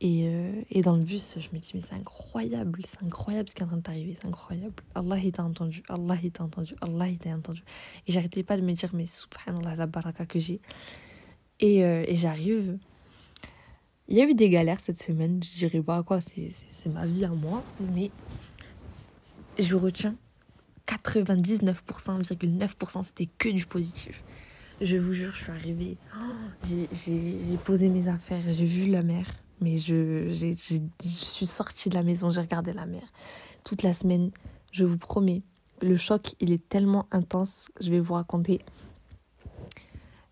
Et, 0.00 0.28
euh, 0.28 0.62
et, 0.70 0.82
dans 0.82 0.96
le 0.96 1.02
bus, 1.02 1.38
je 1.40 1.48
me 1.52 1.58
dis, 1.58 1.72
mais 1.74 1.80
c'est 1.80 1.94
incroyable, 1.94 2.80
c'est 2.88 3.04
incroyable 3.04 3.48
ce 3.48 3.56
qui 3.56 3.62
est 3.62 3.64
en 3.64 3.68
train 3.68 3.78
d'arriver, 3.78 4.16
c'est 4.20 4.28
incroyable. 4.28 4.74
Allah, 4.94 5.18
il 5.18 5.32
t'a 5.32 5.42
entendu, 5.42 5.82
Allah, 5.88 6.16
il 6.22 6.30
t'a 6.30 6.44
entendu, 6.44 6.76
Allah, 6.80 7.08
il 7.08 7.18
t'a 7.18 7.30
entendu. 7.30 7.64
Et 8.06 8.12
j'arrêtais 8.12 8.44
pas 8.44 8.56
de 8.56 8.62
me 8.62 8.72
dire, 8.72 8.90
mais 8.92 9.06
subhanallah, 9.06 9.74
la 9.74 9.86
baraka 9.86 10.24
que 10.24 10.38
j'ai. 10.38 10.60
Et, 11.58 11.84
euh, 11.84 12.04
et 12.06 12.14
j'arrive. 12.14 12.78
Il 14.06 14.16
y 14.16 14.20
a 14.20 14.24
eu 14.24 14.34
des 14.34 14.48
galères 14.48 14.80
cette 14.80 15.02
semaine, 15.02 15.42
je 15.42 15.58
dirais 15.58 15.82
pas 15.82 16.02
quoi, 16.02 16.20
c'est 16.20 16.52
ma 16.86 17.04
vie 17.04 17.24
à 17.24 17.28
moi, 17.28 17.62
mais 17.94 18.10
je 19.58 19.74
retiens 19.74 20.14
99,9% 20.86 23.02
c'était 23.02 23.28
que 23.36 23.50
du 23.50 23.66
positif. 23.66 24.22
Je 24.80 24.96
vous 24.96 25.12
jure, 25.12 25.34
je 25.34 25.42
suis 25.42 25.50
arrivée, 25.50 25.96
j'ai 26.64 27.56
posé 27.64 27.88
mes 27.88 28.08
affaires, 28.08 28.42
j'ai 28.46 28.64
vu 28.64 28.90
la 28.90 29.02
mer, 29.02 29.26
mais 29.60 29.78
je, 29.78 30.30
suis 31.00 31.46
sortie 31.46 31.88
de 31.88 31.94
la 31.94 32.02
maison, 32.02 32.30
j'ai 32.30 32.40
regardé 32.40 32.72
la 32.72 32.86
mer. 32.86 33.02
Toute 33.64 33.82
la 33.82 33.92
semaine, 33.92 34.30
je 34.72 34.84
vous 34.84 34.98
promets, 34.98 35.42
le 35.82 35.96
choc, 35.96 36.34
il 36.40 36.52
est 36.52 36.68
tellement 36.68 37.06
intense, 37.10 37.70
je 37.80 37.90
vais 37.90 38.00
vous 38.00 38.14
raconter. 38.14 38.60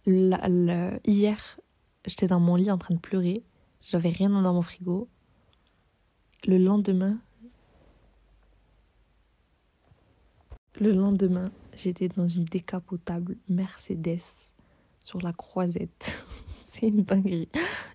hier, 0.07 1.59
j'étais 2.05 2.27
dans 2.27 2.41
mon 2.41 2.57
lit 2.57 2.71
en 2.71 2.79
train 2.79 2.95
de 2.95 3.01
pleurer, 3.01 3.43
j'avais 3.83 4.11
rien 4.11 4.31
dans 4.31 4.55
mon 4.55 4.63
frigo. 4.63 5.09
Le 6.47 6.59
lendemain, 6.59 7.19
Le 10.79 10.93
lendemain, 10.93 11.51
j'étais 11.75 12.09
dans 12.09 12.29
une 12.29 12.45
décapotable 12.45 13.37
Mercedes 13.49 14.21
sur 15.03 15.23
la 15.23 15.33
croisette. 15.33 16.27
c'est 16.65 16.89
une 16.89 17.03
dinguerie. 17.03 17.49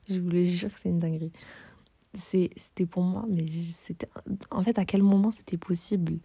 Je 0.10 0.20
vous 0.20 0.30
le 0.30 0.44
jure 0.44 0.74
que 0.74 0.80
c'est 0.80 0.90
une 0.90 1.00
dinguerie. 1.00 1.32
C'était 2.14 2.86
pour 2.86 3.04
moi, 3.04 3.26
mais 3.30 3.46
c'était. 3.84 4.10
En 4.50 4.64
fait, 4.64 4.78
à 4.78 4.86
quel 4.86 5.04
moment 5.04 5.32
c'était 5.32 5.58
possible? 5.58 6.20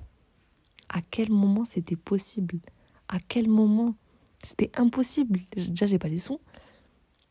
À 0.89 1.01
quel 1.03 1.31
moment 1.31 1.65
c'était 1.65 1.97
possible? 1.97 2.59
À 3.09 3.19
quel 3.21 3.49
moment? 3.49 3.95
C'était 4.43 4.71
impossible. 4.79 5.41
Déjà, 5.55 5.87
j'ai 5.87 5.99
pas 5.99 6.09
les 6.09 6.19
sons. 6.19 6.41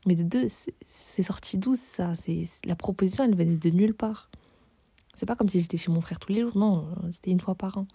Mais 0.05 0.15
de 0.15 0.23
deux, 0.23 0.47
c'est 0.81 1.23
sorti 1.23 1.57
d'où 1.57 1.75
ça 1.75 2.13
La 2.65 2.75
proposition, 2.75 3.23
elle 3.23 3.35
venait 3.35 3.57
de 3.57 3.69
nulle 3.69 3.93
part. 3.93 4.29
C'est 5.15 5.25
pas 5.25 5.35
comme 5.35 5.49
si 5.49 5.59
j'étais 5.61 5.77
chez 5.77 5.91
mon 5.91 6.01
frère 6.01 6.19
tous 6.19 6.31
les 6.31 6.41
jours. 6.41 6.57
Non, 6.57 6.87
c'était 7.11 7.31
une 7.31 7.39
fois 7.39 7.55
par 7.55 7.77
an. 7.77 7.87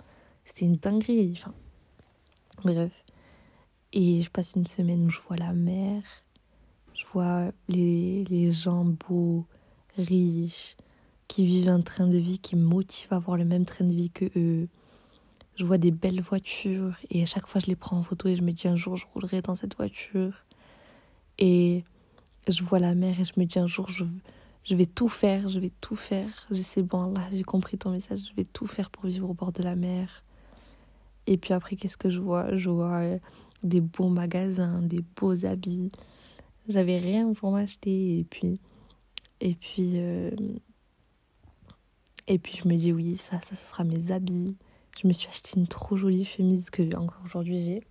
C'est 0.45 0.65
une 0.65 0.77
dinguerie. 0.77 1.35
Enfin, 1.37 1.55
bref. 2.65 3.05
Et 3.93 4.23
je 4.23 4.31
passe 4.31 4.55
une 4.57 4.67
semaine 4.67 5.07
où 5.07 5.11
je 5.11 5.21
vois 5.27 5.37
la 5.37 5.53
mer, 5.53 6.03
je 7.01 7.07
vois 7.15 7.51
les, 7.69 8.25
les 8.25 8.53
gens 8.53 8.85
beaux, 8.85 9.47
riches, 9.97 10.77
qui 11.29 11.47
vivent 11.47 11.71
un 11.71 11.81
train 11.81 12.07
de 12.07 12.19
vie 12.19 12.39
qui 12.39 12.57
me 12.57 12.65
motive 12.65 13.09
à 13.11 13.17
avoir 13.17 13.37
le 13.39 13.45
même 13.45 13.65
train 13.65 13.85
de 13.85 13.95
vie 13.95 14.11
que 14.11 14.27
eux. 14.37 14.69
Je 15.57 15.65
vois 15.65 15.79
des 15.79 15.93
belles 15.93 16.21
voitures 16.21 16.95
et 17.11 17.23
à 17.23 17.25
chaque 17.25 17.47
fois 17.47 17.61
je 17.61 17.69
les 17.69 17.77
prends 17.77 17.97
en 17.97 18.03
photo 18.03 18.29
et 18.29 18.37
je 18.37 18.43
me 18.43 18.53
dis 18.53 18.69
un 18.69 18.77
jour 18.77 18.97
je 18.97 19.07
roulerai 19.15 19.41
dans 19.41 19.55
cette 19.55 19.77
voiture. 19.77 20.45
Et 21.39 21.85
je 22.49 22.63
vois 22.63 22.79
la 22.79 22.95
mer 22.95 23.19
et 23.19 23.25
je 23.25 23.33
me 23.37 23.45
dis 23.45 23.59
un 23.59 23.67
jour 23.67 23.89
je, 23.89 24.05
je 24.65 24.75
vais 24.75 24.87
tout 24.87 25.09
faire, 25.09 25.49
je 25.49 25.59
vais 25.59 25.73
tout 25.81 25.97
faire. 25.97 26.29
C'est 26.53 26.83
bon 26.83 27.13
là, 27.13 27.23
j'ai 27.33 27.45
compris 27.45 27.79
ton 27.79 27.93
message, 27.93 28.21
je 28.29 28.35
vais 28.35 28.45
tout 28.45 28.67
faire 28.67 28.91
pour 28.91 29.07
vivre 29.07 29.31
au 29.31 29.35
bord 29.35 29.53
de 29.53 29.63
la 29.63 29.77
mer. 29.77 30.23
Et 31.27 31.39
puis 31.39 31.55
après, 31.55 31.77
qu'est-ce 31.77 31.97
que 31.97 32.11
je 32.11 32.21
vois? 32.21 32.57
Je 32.57 32.69
vois 32.69 33.03
des 33.63 33.81
beaux 33.81 34.09
magasins, 34.09 34.83
des 34.83 35.05
beaux 35.17 35.47
habits. 35.47 35.93
J'avais 36.71 36.99
rien 36.99 37.33
pour 37.33 37.51
m'acheter. 37.51 38.21
Et 38.21 38.25
puis, 38.25 38.61
et 39.41 39.55
puis, 39.55 39.93
euh, 39.97 40.31
et 42.29 42.39
puis 42.39 42.61
je 42.63 42.69
me 42.69 42.77
dis 42.77 42.93
oui, 42.93 43.17
ça, 43.17 43.41
ça, 43.41 43.57
sera 43.57 43.83
mes 43.85 44.13
habits. 44.13 44.57
Je 45.01 45.09
me 45.09 45.13
suis 45.13 45.29
acheté 45.29 45.59
une 45.59 45.67
trop 45.67 45.97
jolie 45.97 46.25
chemise 46.25 46.71
que 46.71 46.97
encore 46.97 47.23
aujourd'hui 47.25 47.61
j'ai. 47.61 47.83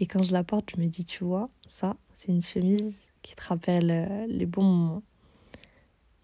Et 0.00 0.06
quand 0.06 0.22
je 0.24 0.32
la 0.32 0.42
porte, 0.42 0.72
je 0.74 0.80
me 0.80 0.88
dis, 0.88 1.04
tu 1.04 1.22
vois, 1.22 1.48
ça, 1.68 1.96
c'est 2.14 2.32
une 2.32 2.42
chemise 2.42 2.94
qui 3.22 3.36
te 3.36 3.44
rappelle 3.44 3.90
euh, 3.90 4.26
les 4.26 4.46
bons 4.46 4.64
moments. 4.64 5.02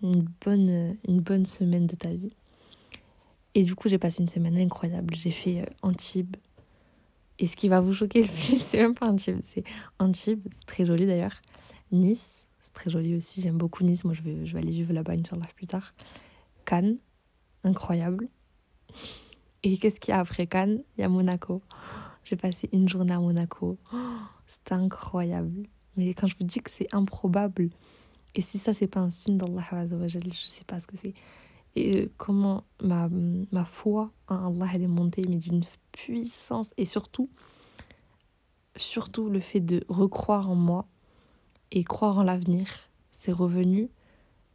Une 0.03 0.27
bonne, 0.45 0.97
une 1.07 1.21
bonne 1.21 1.47
semaine 1.47 1.87
de 1.87 1.95
ta 1.95 2.11
vie. 2.11 2.33
Et 3.55 3.63
du 3.63 3.77
coup, 3.77 3.89
j'ai 3.89 3.99
passé 3.99 4.23
une 4.23 4.29
semaine 4.29 4.57
incroyable. 4.57 5.15
J'ai 5.15 5.31
fait 5.31 5.61
euh, 5.61 5.67
Antibes. 5.83 6.37
Et 7.39 7.47
ce 7.47 7.57
qui 7.57 7.69
va 7.69 7.81
vous 7.81 7.95
choquer 7.95 8.23
le 8.23 8.29
plus, 8.29 8.61
c'est 8.63 8.79
même 8.79 8.95
pas 8.95 9.07
Antibes, 9.07 9.41
c'est 9.43 9.65
Antibes, 9.99 10.47
c'est 10.51 10.67
très 10.67 10.85
joli 10.87 11.07
d'ailleurs. 11.07 11.41
Nice, 11.93 12.49
c'est 12.61 12.73
très 12.73 12.91
joli 12.91 13.15
aussi. 13.15 13.41
J'aime 13.41 13.57
beaucoup 13.57 13.85
Nice. 13.85 14.05
Moi, 14.05 14.15
je 14.15 14.23
vais, 14.23 14.45
je 14.45 14.53
vais 14.53 14.59
aller 14.59 14.73
vivre 14.73 14.93
là-bas, 14.93 15.13
Inch'Allah, 15.13 15.49
plus 15.55 15.67
tard. 15.67 15.95
Cannes, 16.65 16.99
incroyable. 17.65 18.29
Et 19.63 19.79
qu'est-ce 19.79 20.01
qu'il 20.01 20.13
y 20.13 20.15
a 20.15 20.21
après 20.21 20.47
Cannes? 20.47 20.83
Il 20.97 21.01
y 21.01 21.05
a 21.05 21.09
Monaco. 21.09 21.63
J'ai 22.25 22.37
passé 22.37 22.69
une 22.73 22.89
journée 22.89 23.15
à 23.15 23.21
Monaco. 23.21 23.79
C'était 24.47 24.75
incroyable. 24.75 25.67
Mais 25.97 26.15
quand 26.15 26.27
je 26.27 26.37
vous 26.39 26.45
dis 26.45 26.61
que 26.61 26.71
c'est 26.71 26.95
improbable, 26.95 27.71
et 28.35 28.41
si 28.41 28.59
ça, 28.59 28.75
c'est 28.75 28.87
pas 28.87 29.01
un 29.01 29.11
signe 29.11 29.37
d'Allah, 29.37 29.65
je 30.07 30.19
sais 30.47 30.65
pas 30.65 30.79
ce 30.79 30.87
que 30.87 30.97
c'est 30.97 31.15
et 31.79 32.11
comment 32.17 32.65
ma, 32.83 33.09
ma 33.53 33.65
foi 33.65 34.11
en 34.29 34.47
Allah 34.47 34.71
elle 34.75 34.83
est 34.83 34.87
montée 34.87 35.23
mais 35.29 35.37
d'une 35.37 35.65
puissance. 35.93 36.71
Et 36.77 36.87
surtout 36.87 37.29
surtout 38.77 39.29
le 39.29 39.41
fait 39.41 39.61
de 39.61 39.85
recroire 39.89 40.49
en 40.51 40.55
moi 40.55 40.87
et 41.73 41.85
croire 41.85 42.19
en 42.19 42.23
l'avenir 42.23 42.67
c'est 43.11 43.33
revenu 43.33 43.91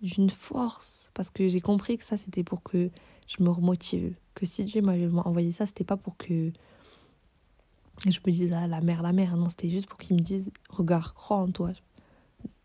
d'une 0.02 0.30
force. 0.30 1.10
Parce 1.14 1.30
que 1.30 1.48
j'ai 1.48 1.62
compris 1.62 1.98
que 1.98 2.04
ça 2.04 2.18
c'était 2.18 2.44
pour 2.44 2.64
que 2.64 2.90
je 3.28 3.44
me 3.44 3.50
remotive. 3.50 4.16
Que 4.36 4.46
si 4.46 4.64
Dieu 4.66 4.82
m'avait 4.82 5.10
envoyé 5.14 5.52
ça 5.52 5.66
c'était 5.66 5.84
pas 5.84 5.98
pour 5.98 6.18
que 6.18 6.52
je 8.06 8.20
me 8.26 8.32
dise 8.32 8.54
ah, 8.54 8.68
la 8.68 8.82
mère 8.82 9.02
la 9.02 9.14
mère 9.14 9.36
non 9.38 9.50
c'était 9.50 9.70
juste 9.70 9.88
pour 9.88 9.98
qu'il 9.98 10.16
me 10.16 10.22
dise 10.22 10.52
regarde 10.70 11.14
crois 11.14 11.38
en 11.38 11.52
toi. 11.52 11.72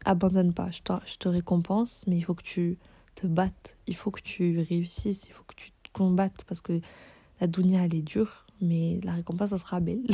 Abandonne 0.05 0.53
pas. 0.53 0.71
Je 0.71 0.83
te, 0.83 0.93
je 1.07 1.17
te 1.17 1.29
récompense 1.29 2.05
mais 2.07 2.17
il 2.17 2.23
faut 2.23 2.35
que 2.35 2.43
tu 2.43 2.79
te 3.19 3.27
battre, 3.27 3.73
il 3.89 3.97
faut 3.97 4.11
que 4.11 4.21
tu 4.21 4.61
réussisses, 4.61 5.27
il 5.27 5.33
faut 5.33 5.43
que 5.43 5.55
tu 5.57 5.71
te 5.71 5.91
combattes 5.93 6.45
parce 6.47 6.61
que 6.61 6.81
la 7.41 7.47
dounia 7.49 7.85
elle 7.85 7.95
est 7.95 8.03
dure, 8.03 8.47
mais 8.61 9.01
la 9.03 9.13
récompense 9.13 9.51
ça 9.51 9.59
sera 9.59 9.81
belle. 9.81 10.07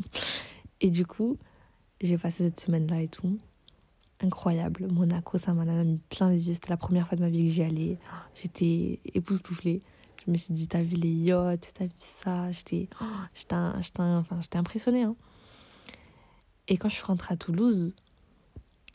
et 0.80 0.90
du 0.90 1.04
coup, 1.04 1.36
j'ai 2.00 2.16
passé 2.16 2.44
cette 2.44 2.60
semaine-là 2.60 3.02
et 3.02 3.08
tout. 3.08 3.38
Incroyable. 4.22 4.88
Monaco, 4.90 5.38
ça 5.38 5.52
m'a 5.52 5.64
mis 5.64 5.98
plein 6.08 6.30
les 6.30 6.48
yeux. 6.48 6.54
C'était 6.54 6.70
la 6.70 6.76
première 6.76 7.08
fois 7.08 7.16
de 7.16 7.22
ma 7.22 7.30
vie 7.30 7.44
que 7.44 7.50
j'y 7.50 7.62
allais. 7.62 7.98
J'étais 8.34 9.00
époustouflée. 9.14 9.82
Je 10.26 10.30
me 10.30 10.36
suis 10.36 10.52
dit, 10.52 10.68
t'as 10.68 10.82
vu 10.82 10.96
les 10.96 11.10
yachts, 11.10 11.70
t'as 11.74 11.86
vu 11.86 11.92
ça. 11.98 12.50
J'étais 12.50 12.88
enfin, 13.50 14.40
impressionnée. 14.54 15.02
Hein. 15.02 15.16
Et 16.68 16.76
quand 16.76 16.88
je 16.88 16.94
suis 16.94 17.04
rentrée 17.04 17.34
à 17.34 17.36
Toulouse, 17.36 17.94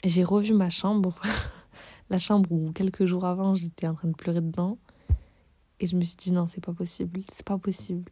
j'ai 0.04 0.24
revu 0.24 0.54
ma 0.54 0.70
chambre. 0.70 1.16
la 2.10 2.18
chambre 2.18 2.52
où 2.52 2.72
quelques 2.72 3.06
jours 3.06 3.26
avant 3.26 3.56
j'étais 3.56 3.88
en 3.88 3.96
train 3.96 4.08
de 4.08 4.16
pleurer 4.16 4.42
dedans. 4.42 4.78
Et 5.80 5.88
je 5.88 5.96
me 5.96 6.04
suis 6.04 6.16
dit 6.16 6.32
non, 6.32 6.48
c'est 6.48 6.64
pas 6.64 6.74
possible, 6.74 7.22
c'est 7.32 7.46
pas 7.46 7.58
possible. 7.58 8.12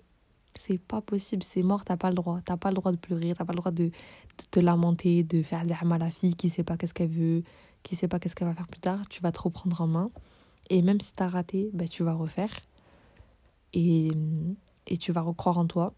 C'est 0.56 0.78
pas 0.78 1.02
possible, 1.02 1.42
c'est 1.44 1.64
mort, 1.64 1.84
t'as 1.84 1.98
pas 1.98 2.10
le 2.10 2.16
droit. 2.16 2.40
T'as 2.46 2.58
pas 2.58 2.70
le 2.70 2.76
droit 2.76 2.92
de 2.92 2.98
pleurer, 2.98 3.34
t'as 3.36 3.46
pas 3.46 3.54
le 3.54 3.58
droit 3.58 3.72
de, 3.72 3.90
te 4.52 4.60
lamenter, 4.60 5.24
de 5.24 5.42
faire 5.42 5.66
des 5.66 5.74
à 5.74 5.98
la 5.98 6.12
fille 6.12 6.36
qui 6.36 6.50
sait 6.50 6.64
pas 6.64 6.78
qu'est-ce 6.78 6.94
qu'elle 6.94 7.10
veut, 7.10 7.44
qui 7.82 7.96
sait 7.96 8.08
pas 8.08 8.20
qu'est-ce 8.20 8.36
qu'elle 8.36 8.48
va 8.48 8.54
faire 8.54 8.68
plus 8.68 8.80
tard. 8.80 9.08
Tu 9.10 9.22
vas 9.22 9.32
te 9.32 9.42
reprendre 9.42 9.82
en 9.82 9.88
main. 9.88 10.12
Et 10.70 10.82
même 10.82 11.00
si 11.00 11.14
t'as 11.14 11.28
raté, 11.28 11.70
ben, 11.74 11.88
tu 11.88 12.04
vas 12.04 12.14
refaire. 12.14 12.52
Et, 13.74 14.12
et 14.88 14.98
tu 14.98 15.12
vas 15.12 15.22
recroire 15.22 15.58
en 15.58 15.66
toi. 15.66 15.94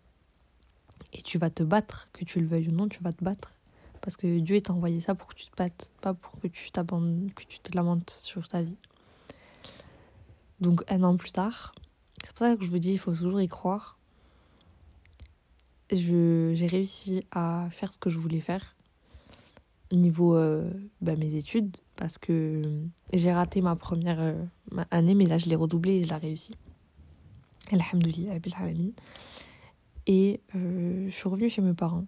Et 1.11 1.21
tu 1.21 1.37
vas 1.37 1.49
te 1.49 1.63
battre, 1.63 2.09
que 2.13 2.23
tu 2.23 2.39
le 2.39 2.47
veuilles 2.47 2.69
ou 2.69 2.71
non, 2.71 2.87
tu 2.87 3.01
vas 3.03 3.11
te 3.11 3.23
battre. 3.23 3.54
Parce 4.05 4.17
que 4.17 4.37
Dieu 4.37 4.61
t'a 4.61 4.71
envoyé 4.71 5.01
ça 5.01 5.15
pour 5.15 5.27
que 5.27 5.33
tu 5.33 5.47
te 5.47 5.55
battes, 5.55 5.89
pas 5.99 6.13
pour 6.13 6.39
que 6.39 6.47
tu 6.47 6.69
t'abandonnes, 6.69 7.31
que 7.35 7.41
tu 7.43 7.57
te 7.57 7.75
lamentes 7.75 8.11
sur 8.11 8.47
ta 8.47 8.61
vie. 8.61 8.77
Donc 10.61 10.83
un 10.91 11.01
an 11.01 11.17
plus 11.17 11.31
tard, 11.31 11.73
c'est 12.23 12.31
pour 12.31 12.45
ça 12.45 12.55
que 12.55 12.63
je 12.63 12.69
vous 12.69 12.77
dis, 12.77 12.93
il 12.93 12.99
faut 12.99 13.15
toujours 13.15 13.41
y 13.41 13.47
croire. 13.47 13.97
J'ai 15.91 16.67
réussi 16.67 17.25
à 17.31 17.67
faire 17.71 17.91
ce 17.91 17.97
que 17.97 18.11
je 18.11 18.19
voulais 18.19 18.41
faire. 18.41 18.75
niveau 19.91 20.35
euh, 20.35 20.69
bah, 21.01 21.15
mes 21.15 21.33
études 21.33 21.75
parce 21.95 22.19
que 22.19 22.61
j'ai 23.11 23.33
raté 23.33 23.61
ma 23.61 23.75
première 23.75 24.19
euh, 24.19 24.35
année, 24.91 25.15
mais 25.15 25.25
là 25.25 25.39
je 25.39 25.47
l'ai 25.47 25.55
redoublée 25.55 25.93
et 25.93 26.03
je 26.03 26.09
l'ai 26.09 26.15
réussi. 26.15 26.53
Alhamdulillah, 27.71 28.35
Et 30.05 30.41
euh, 30.53 31.07
je 31.09 31.11
suis 31.11 31.27
revenue 31.27 31.49
chez 31.49 31.63
mes 31.63 31.73
parents. 31.73 32.05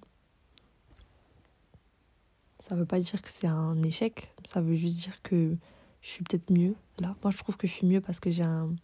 Ça 2.68 2.76
veut 2.76 2.86
pas 2.86 3.00
dire 3.00 3.22
que 3.22 3.30
c'est 3.30 3.48
un 3.48 3.82
échec, 3.84 4.34
ça 4.44 4.60
veut 4.60 4.76
juste 4.76 5.00
dire 5.00 5.22
que 5.22 5.56
je 6.02 6.10
suis 6.10 6.24
peut-être 6.24 6.52
mieux 6.52 6.76
là. 7.00 7.16
Moi 7.24 7.32
je 7.32 7.38
trouve 7.38 7.56
que 7.56 7.66
je 7.66 7.72
suis 7.72 7.88
mieux 7.88 8.02
parce 8.02 8.20
que 8.20 8.30
j'ai 8.30 8.44
un, 8.44 8.76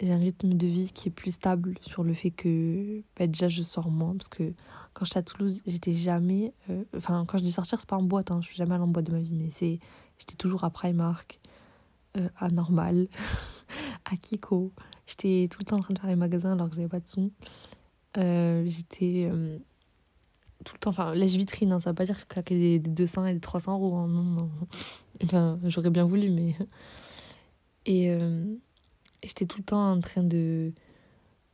rythme 0.00 0.54
de 0.54 0.66
vie 0.66 0.90
qui 0.92 1.08
est 1.08 1.12
plus 1.12 1.34
stable 1.34 1.76
sur 1.82 2.02
le 2.02 2.14
fait 2.14 2.30
que 2.30 3.02
bah, 3.16 3.26
déjà 3.26 3.48
je 3.48 3.62
sors 3.62 3.90
moins 3.90 4.16
parce 4.16 4.28
que 4.28 4.54
quand 4.94 5.04
j'étais 5.04 5.18
à 5.18 5.22
Toulouse 5.22 5.60
j'étais 5.66 5.92
jamais 5.92 6.54
euh, 6.70 6.84
enfin 6.96 7.26
quand 7.28 7.36
je 7.36 7.42
dis 7.42 7.52
sortir 7.52 7.78
c'est 7.78 7.88
pas 7.88 7.98
en 7.98 8.02
boîte 8.02 8.30
hein, 8.30 8.40
je 8.40 8.46
suis 8.46 8.56
jamais 8.56 8.74
allée 8.74 8.82
en 8.82 8.88
boîte 8.88 9.04
de 9.04 9.12
ma 9.12 9.20
vie 9.20 9.34
mais 9.34 9.50
c'est 9.50 9.78
j'étais 10.18 10.36
toujours 10.36 10.64
à 10.64 10.70
Primark 10.70 11.38
euh, 12.16 12.28
à 12.38 12.48
Normal 12.48 13.08
à 14.10 14.16
Kiko. 14.16 14.72
J'étais 15.06 15.48
tout 15.50 15.58
le 15.60 15.64
temps 15.66 15.76
en 15.76 15.80
train 15.80 15.94
de 15.94 15.98
faire 15.98 16.10
les 16.10 16.16
magasins 16.16 16.52
alors 16.52 16.70
que 16.70 16.76
j'avais 16.76 16.88
pas 16.88 17.00
de 17.00 17.08
son. 17.08 17.30
Euh, 18.16 18.64
j'étais 18.66 19.30
tout 20.64 20.74
le 20.74 20.78
temps 20.78 20.90
enfin 20.90 21.14
lèche 21.14 21.32
vitrine 21.32 21.72
hein, 21.72 21.80
ça 21.80 21.90
veut 21.90 21.94
pas 21.94 22.04
dire 22.04 22.16
que 22.16 22.22
je 22.22 22.26
claquais 22.26 22.78
des, 22.78 22.90
200 22.90 23.26
et 23.26 23.34
des 23.34 23.40
300 23.40 23.74
euros 23.74 23.96
hein, 23.96 24.08
non 24.08 24.22
non 24.22 24.50
enfin 25.24 25.58
j'aurais 25.64 25.90
bien 25.90 26.04
voulu 26.04 26.30
mais 26.30 26.54
et 27.86 28.10
j'étais 29.22 29.46
tout 29.46 29.58
le 29.58 29.64
temps 29.64 29.92
en 29.92 30.00
train 30.00 30.22
de, 30.22 30.72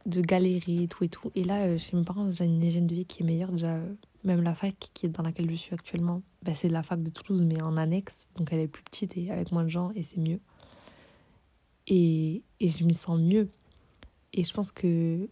de 0.06 0.20
galérer 0.20 0.82
et 0.84 0.88
tout 0.88 1.04
et 1.04 1.08
tout. 1.08 1.30
Et 1.34 1.44
là, 1.44 1.64
euh, 1.64 1.78
chez 1.78 1.96
mes 1.96 2.04
parents, 2.04 2.30
j'ai 2.30 2.44
une 2.44 2.62
hygiène 2.62 2.86
de 2.86 2.94
vie 2.94 3.04
qui 3.04 3.22
est 3.22 3.26
meilleure. 3.26 3.52
Déjà, 3.52 3.74
euh, 3.74 3.94
même 4.24 4.42
la 4.42 4.54
fac 4.54 4.74
qui 4.94 5.06
est 5.06 5.08
dans 5.08 5.22
laquelle 5.22 5.50
je 5.50 5.56
suis 5.56 5.74
actuellement, 5.74 6.22
bah, 6.42 6.54
c'est 6.54 6.68
la 6.68 6.82
fac 6.82 7.02
de 7.02 7.10
Toulouse, 7.10 7.42
mais 7.44 7.60
en 7.62 7.76
annexe. 7.76 8.28
Donc 8.36 8.52
elle 8.52 8.60
est 8.60 8.68
plus 8.68 8.82
petite 8.82 9.16
et 9.16 9.30
avec 9.30 9.52
moins 9.52 9.64
de 9.64 9.68
gens, 9.68 9.90
et 9.94 10.02
c'est 10.02 10.20
mieux. 10.20 10.40
Et, 11.86 12.42
et 12.60 12.68
je 12.68 12.84
m'y 12.84 12.94
sens 12.94 13.20
mieux. 13.20 13.48
Et 14.32 14.44
je 14.44 14.52
pense 14.52 14.72
que 14.72 15.28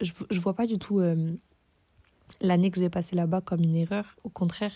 je, 0.00 0.12
je 0.30 0.40
vois 0.40 0.54
pas 0.54 0.66
du 0.66 0.78
tout 0.78 1.00
euh, 1.00 1.32
l'année 2.40 2.70
que 2.70 2.80
j'ai 2.80 2.90
passée 2.90 3.16
là-bas 3.16 3.40
comme 3.40 3.62
une 3.62 3.76
erreur. 3.76 4.16
Au 4.24 4.28
contraire, 4.28 4.72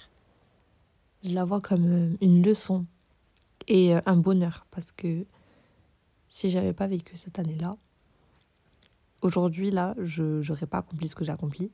je 1.25 1.31
la 1.31 1.45
vois 1.45 1.61
comme 1.61 2.17
une 2.21 2.43
leçon 2.43 2.87
et 3.67 3.95
un 3.95 4.17
bonheur 4.17 4.67
parce 4.71 4.93
que 4.93 5.27
si 6.29 6.51
j'avais 6.51 6.73
pas 6.73 6.87
vécu 6.87 7.17
cette 7.17 7.39
année-là, 7.39 7.77
aujourd'hui, 9.23 9.71
là, 9.71 9.95
je 9.99 10.47
n'aurais 10.47 10.67
pas 10.67 10.79
accompli 10.79 11.09
ce 11.09 11.15
que 11.15 11.25
j'ai 11.25 11.33
accompli. 11.33 11.71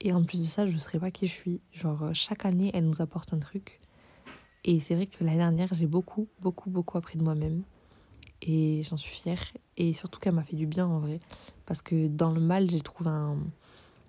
Et 0.00 0.12
en 0.12 0.22
plus 0.24 0.40
de 0.40 0.44
ça, 0.44 0.66
je 0.66 0.74
ne 0.74 0.78
serais 0.78 0.98
pas 0.98 1.10
qui 1.10 1.26
je 1.26 1.32
suis. 1.32 1.60
Genre, 1.72 2.02
euh, 2.02 2.10
chaque 2.12 2.44
année, 2.44 2.70
elle 2.74 2.84
nous 2.84 3.00
apporte 3.00 3.32
un 3.32 3.38
truc. 3.38 3.80
Et 4.64 4.80
c'est 4.80 4.94
vrai 4.94 5.06
que 5.06 5.24
l'année 5.24 5.38
dernière, 5.38 5.72
j'ai 5.72 5.86
beaucoup, 5.86 6.28
beaucoup, 6.40 6.70
beaucoup 6.70 6.98
appris 6.98 7.18
de 7.18 7.24
moi-même. 7.24 7.62
Et 8.42 8.82
j'en 8.82 8.96
suis 8.96 9.16
fière. 9.16 9.42
Et 9.76 9.94
surtout 9.94 10.20
qu'elle 10.20 10.34
m'a 10.34 10.42
fait 10.42 10.56
du 10.56 10.66
bien 10.66 10.86
en 10.86 10.98
vrai. 10.98 11.20
Parce 11.64 11.80
que 11.80 12.08
dans 12.08 12.30
le 12.30 12.40
mal, 12.40 12.70
j'ai 12.70 12.80
trouvé 12.80 13.10
un. 13.10 13.38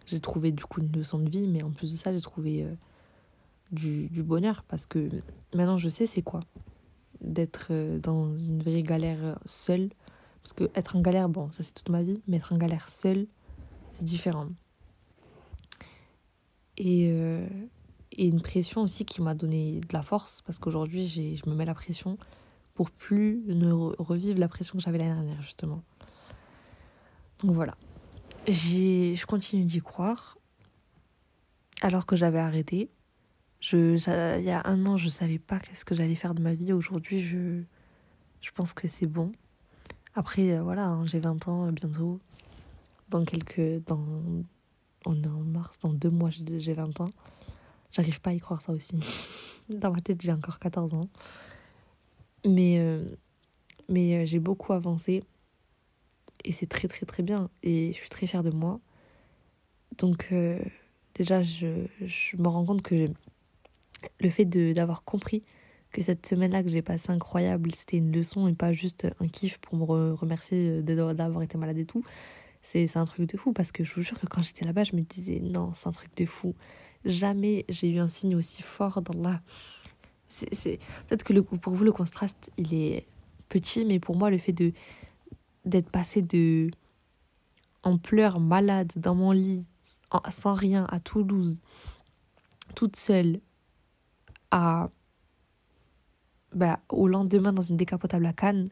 J'ai 0.08 0.20
trouvé 0.20 0.52
du 0.52 0.66
coup 0.66 0.82
une 0.82 0.92
leçon 0.92 1.20
de 1.20 1.30
vie, 1.30 1.48
mais 1.48 1.62
en 1.64 1.70
plus 1.70 1.92
de 1.92 1.98
ça, 1.98 2.14
j'ai 2.14 2.22
trouvé 2.22 2.64
euh, 2.64 2.74
du, 3.72 4.08
du 4.08 4.24
bonheur. 4.24 4.64
Parce 4.68 4.86
que 4.86 5.10
maintenant, 5.54 5.78
je 5.78 5.90
sais 5.90 6.06
c'est 6.06 6.22
quoi 6.22 6.40
d'être 7.22 7.68
euh, 7.72 8.00
dans 8.00 8.36
une 8.38 8.64
vraie 8.64 8.84
galère 8.84 9.38
seule. 9.46 9.90
Parce 10.42 10.54
que 10.54 10.72
être 10.76 10.96
en 10.96 11.02
galère, 11.02 11.28
bon, 11.28 11.52
ça 11.52 11.62
c'est 11.62 11.74
toute 11.74 11.90
ma 11.90 12.02
vie, 12.02 12.22
mais 12.28 12.38
être 12.38 12.54
en 12.54 12.58
galère 12.58 12.90
seule, 12.90 13.28
c'est 13.94 14.06
différent. 14.06 14.48
Et, 16.78 17.10
euh, 17.12 17.46
et 18.14 18.28
une 18.28 18.42
pression 18.42 18.82
aussi 18.82 19.04
qui 19.04 19.22
m'a 19.22 19.36
donné 19.36 19.82
de 19.82 19.94
la 19.94 20.04
force, 20.04 20.42
parce 20.42 20.58
qu'aujourd'hui, 20.58 21.08
je 21.08 21.50
me 21.50 21.56
mets 21.56 21.66
la 21.66 21.74
pression 21.74 22.18
pour 22.76 22.92
plus 22.92 23.44
ne 23.48 23.74
revivre 23.74 24.40
la 24.40 24.48
pression 24.48 24.78
que 24.78 24.84
j'avais 24.84 25.00
l'année 25.00 25.16
dernière, 25.16 25.42
justement. 25.42 25.84
Donc 27.44 27.56
voilà. 27.56 27.76
Je 28.48 29.26
continue 29.26 29.66
d'y 29.66 29.82
croire, 29.82 30.38
alors 31.82 32.06
que 32.06 32.16
j'avais 32.16 32.40
arrêté. 32.40 32.90
Je, 33.60 33.98
il 34.40 34.46
y 34.46 34.52
a 34.52 34.66
un 34.66 34.86
an, 34.86 34.96
je 34.96 35.10
savais 35.10 35.40
pas 35.40 35.60
qu'est-ce 35.60 35.84
que 35.84 35.94
j'allais 35.94 36.16
faire 36.16 36.34
de 36.34 36.42
ma 36.42 36.54
vie. 36.54 36.72
Aujourd'hui, 36.72 37.20
je, 37.20 37.62
je 38.40 38.52
pense 38.52 38.74
que 38.74 38.88
c'est 38.88 39.06
bon. 39.06 39.32
Après, 40.16 40.52
euh, 40.52 40.62
voilà, 40.62 40.86
hein, 40.86 41.06
j'ai 41.06 41.20
20 41.20 41.48
ans 41.50 41.68
euh, 41.68 41.72
bientôt. 41.72 42.22
Dans 43.10 43.26
quelques. 43.26 43.84
Dans, 43.86 44.06
on 45.06 45.24
est 45.24 45.28
en 45.28 45.44
mars, 45.44 45.80
dans 45.80 45.92
deux 45.92 46.10
mois, 46.10 46.30
j'ai 46.30 46.74
20 46.74 47.02
ans. 47.02 47.12
J'arrive 47.92 48.22
pas 48.22 48.30
à 48.30 48.34
y 48.34 48.40
croire 48.40 48.62
ça 48.62 48.72
aussi. 48.72 48.96
Dans 49.70 49.92
ma 49.92 50.00
tête, 50.00 50.22
j'ai 50.22 50.32
encore 50.32 50.60
14 50.60 50.94
ans. 50.94 51.10
Mais, 52.46 52.78
euh, 52.80 53.04
mais 53.90 54.26
j'ai 54.26 54.40
beaucoup 54.40 54.72
avancé. 54.74 55.24
Et 56.48 56.52
c'est 56.54 56.66
très, 56.66 56.88
très, 56.88 57.06
très 57.06 57.24
bien. 57.24 57.50
Et 57.62 57.92
je 57.92 57.98
suis 57.98 58.10
très 58.10 58.26
fière 58.26 58.44
de 58.44 58.52
moi. 58.52 58.80
Donc, 59.98 60.34
déjà, 61.16 61.42
je, 61.42 61.86
je 62.06 62.38
me 62.38 62.48
rends 62.48 62.66
compte 62.66 62.82
que 62.82 63.08
le 64.20 64.30
fait 64.30 64.46
d'avoir 64.46 65.04
compris 65.04 65.44
que 65.92 66.02
cette 66.02 66.26
semaine-là 66.26 66.64
que 66.64 66.70
j'ai 66.70 66.82
passée 66.82 67.12
incroyable, 67.12 67.74
c'était 67.74 67.98
une 67.98 68.12
leçon 68.12 68.48
et 68.48 68.54
pas 68.54 68.74
juste 68.74 69.08
un 69.20 69.28
kiff 69.28 69.58
pour 69.58 69.78
me 69.78 70.14
remercier 70.14 70.82
d'avoir 70.82 71.42
été 71.42 71.58
malade 71.58 71.78
et 71.78 71.86
tout, 71.86 72.04
c'est 72.62 72.98
un 72.98 73.06
truc 73.06 73.30
de 73.30 73.38
fou 73.38 73.54
parce 73.54 73.72
que 73.72 73.84
je 73.84 73.94
vous 73.96 74.02
jure 74.02 74.20
que 74.20 74.28
quand 74.28 74.42
j'étais 74.42 74.66
là-bas, 74.66 74.84
je 74.84 74.96
me 74.96 75.02
disais 75.02 75.40
non, 75.40 75.72
c'est 75.74 75.88
un 75.88 75.92
truc 75.92 76.16
de 76.18 76.26
fou. 76.26 76.54
Jamais 77.06 77.66
j'ai 77.70 77.90
eu 77.90 78.00
un 78.00 78.08
signe 78.08 78.36
aussi 78.36 78.62
fort 78.62 79.02
dans 79.02 79.14
la. 79.14 79.42
C'est 80.30 80.80
peut-être 81.08 81.24
que 81.24 81.40
pour 81.40 81.74
vous 81.74 81.86
le 81.86 81.94
contraste 81.94 82.52
il 82.58 82.74
est 82.74 83.06
petit, 83.48 83.86
mais 83.86 84.00
pour 84.00 84.18
moi 84.18 84.30
le 84.30 84.38
fait 84.38 84.52
de 84.52 84.74
d'être 85.68 85.90
passé 85.90 86.22
de 86.22 86.70
en 87.84 87.98
pleurs 87.98 88.40
malade 88.40 88.92
dans 88.96 89.16
mon 89.16 89.32
lit 89.32 89.64
sans 90.30 90.54
rien 90.54 90.86
à 90.90 91.00
Toulouse 91.00 91.62
toute 92.76 92.96
seule 92.96 93.40
à, 94.52 94.90
bah, 96.54 96.80
au 96.90 97.08
lendemain 97.08 97.54
dans 97.54 97.62
une 97.62 97.78
décapotable 97.78 98.26
à 98.26 98.34
Cannes, 98.34 98.70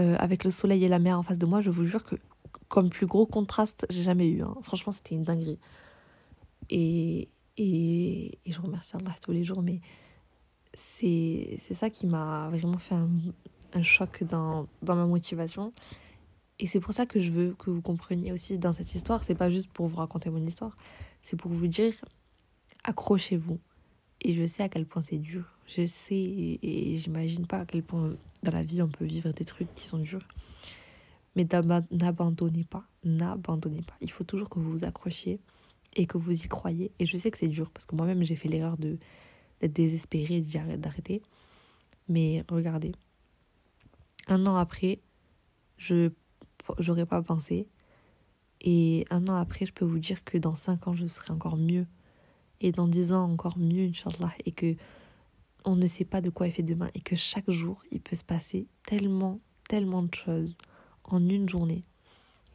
euh, 0.00 0.16
avec 0.18 0.44
le 0.44 0.50
soleil 0.50 0.84
et 0.84 0.88
la 0.88 0.98
mer 0.98 1.18
en 1.18 1.22
face 1.22 1.38
de 1.38 1.46
moi, 1.46 1.60
je 1.60 1.70
vous 1.70 1.84
jure 1.84 2.04
que 2.04 2.16
comme 2.68 2.90
plus 2.90 3.06
gros 3.06 3.26
contraste, 3.26 3.86
j'ai 3.90 4.02
jamais 4.02 4.28
eu. 4.28 4.42
Hein. 4.42 4.54
Franchement, 4.62 4.92
c'était 4.92 5.14
une 5.14 5.22
dinguerie. 5.22 5.58
Et, 6.68 7.28
et, 7.56 8.38
et, 8.44 8.52
je 8.52 8.60
remercie 8.60 8.96
Allah 8.96 9.14
tous 9.22 9.32
les 9.32 9.44
jours, 9.44 9.62
mais 9.62 9.80
c'est 10.72 11.58
ça 11.60 11.90
qui 11.90 12.06
m'a 12.06 12.48
vraiment 12.50 12.78
fait 12.78 12.96
un, 12.96 13.08
un 13.74 13.82
choc 13.82 14.24
dans, 14.24 14.66
dans 14.82 14.96
ma 14.96 15.06
motivation. 15.06 15.72
Et 16.58 16.66
c'est 16.66 16.80
pour 16.80 16.92
ça 16.92 17.06
que 17.06 17.20
je 17.20 17.30
veux 17.30 17.54
que 17.58 17.70
vous 17.70 17.82
compreniez 17.82 18.32
aussi 18.32 18.58
dans 18.58 18.72
cette 18.72 18.94
histoire. 18.94 19.24
C'est 19.24 19.34
pas 19.34 19.50
juste 19.50 19.70
pour 19.70 19.86
vous 19.86 19.96
raconter 19.96 20.30
mon 20.30 20.42
histoire, 20.42 20.76
c'est 21.22 21.36
pour 21.36 21.50
vous 21.50 21.66
dire 21.66 21.92
accrochez-vous. 22.84 23.58
Et 24.22 24.32
je 24.32 24.46
sais 24.46 24.62
à 24.62 24.68
quel 24.68 24.86
point 24.86 25.02
c'est 25.02 25.18
dur. 25.18 25.44
Je 25.66 25.86
sais 25.86 26.14
et, 26.14 26.96
j'imagine 26.96 27.46
pas 27.46 27.60
à 27.60 27.66
quel 27.66 27.82
point 27.82 28.14
dans 28.42 28.52
la 28.52 28.62
vie 28.62 28.80
on 28.80 28.88
peut 28.88 29.04
vivre 29.04 29.30
des 29.32 29.44
trucs 29.44 29.74
qui 29.74 29.86
sont 29.86 29.98
durs. 29.98 30.26
Mais 31.34 31.46
n'abandonnez 31.90 32.64
pas, 32.64 32.84
n'abandonnez 33.04 33.82
pas. 33.82 33.94
Il 34.00 34.10
faut 34.10 34.24
toujours 34.24 34.48
que 34.48 34.58
vous 34.58 34.70
vous 34.70 34.84
accrochiez 34.84 35.38
et 35.94 36.06
que 36.06 36.16
vous 36.16 36.44
y 36.44 36.48
croyez. 36.48 36.92
Et 36.98 37.04
je 37.04 37.16
sais 37.18 37.30
que 37.30 37.36
c'est 37.36 37.48
dur 37.48 37.70
parce 37.70 37.84
que 37.84 37.94
moi-même 37.94 38.22
j'ai 38.22 38.36
fait 38.36 38.48
l'erreur 38.48 38.78
de 38.78 38.98
d'être 39.60 39.72
désespérée 39.72 40.36
et 40.36 40.76
d'arrêter. 40.76 41.22
Mais 42.08 42.44
regardez, 42.48 42.92
un 44.28 44.46
an 44.46 44.56
après, 44.56 45.00
je 45.78 46.10
j'aurais 46.78 47.06
pas 47.06 47.22
pensé. 47.22 47.68
Et 48.60 49.04
un 49.10 49.28
an 49.28 49.36
après, 49.36 49.66
je 49.66 49.72
peux 49.72 49.84
vous 49.84 49.98
dire 49.98 50.24
que 50.24 50.38
dans 50.38 50.54
cinq 50.54 50.88
ans, 50.88 50.94
je 50.94 51.06
serai 51.06 51.32
encore 51.32 51.56
mieux. 51.56 51.86
Et 52.60 52.72
dans 52.72 52.88
dix 52.88 53.12
ans 53.12 53.30
encore 53.30 53.58
mieux, 53.58 53.84
Inch'Allah, 53.84 54.32
et 54.44 54.52
que 54.52 54.76
on 55.64 55.76
ne 55.76 55.86
sait 55.86 56.04
pas 56.04 56.20
de 56.20 56.30
quoi 56.30 56.46
il 56.46 56.52
fait 56.52 56.62
demain, 56.62 56.90
et 56.94 57.00
que 57.00 57.16
chaque 57.16 57.50
jour, 57.50 57.82
il 57.90 58.00
peut 58.00 58.16
se 58.16 58.24
passer 58.24 58.66
tellement, 58.86 59.40
tellement 59.68 60.02
de 60.02 60.14
choses 60.14 60.56
en 61.04 61.28
une 61.28 61.48
journée. 61.48 61.84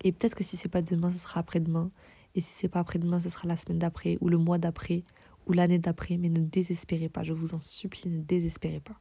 Et 0.04 0.12
peut-être 0.12 0.34
que 0.34 0.44
si 0.44 0.58
c'est 0.58 0.70
pas 0.70 0.82
demain, 0.82 1.12
ce 1.12 1.20
sera 1.20 1.42
après-demain, 1.42 1.92
et 2.34 2.42
si 2.42 2.54
c'est 2.54 2.70
pas 2.70 2.80
après-demain, 2.80 3.20
ce 3.20 3.30
sera 3.30 3.48
la 3.48 3.58
semaine 3.58 3.80
d'après, 3.80 4.18
ou 4.22 4.30
le 4.30 4.38
mois 4.38 4.58
d'après, 4.58 5.04
ou 5.46 5.54
l'année 5.54 5.78
d'après, 5.78 6.18
mais 6.18 6.30
ne 6.30 6.40
désespérez 6.40 7.10
pas, 7.10 7.24
je 7.24 7.34
vous 7.34 7.54
en 7.54 7.60
supplie, 7.60 8.10
ne 8.10 8.22
désespérez 8.22 8.80
pas. 8.80 8.96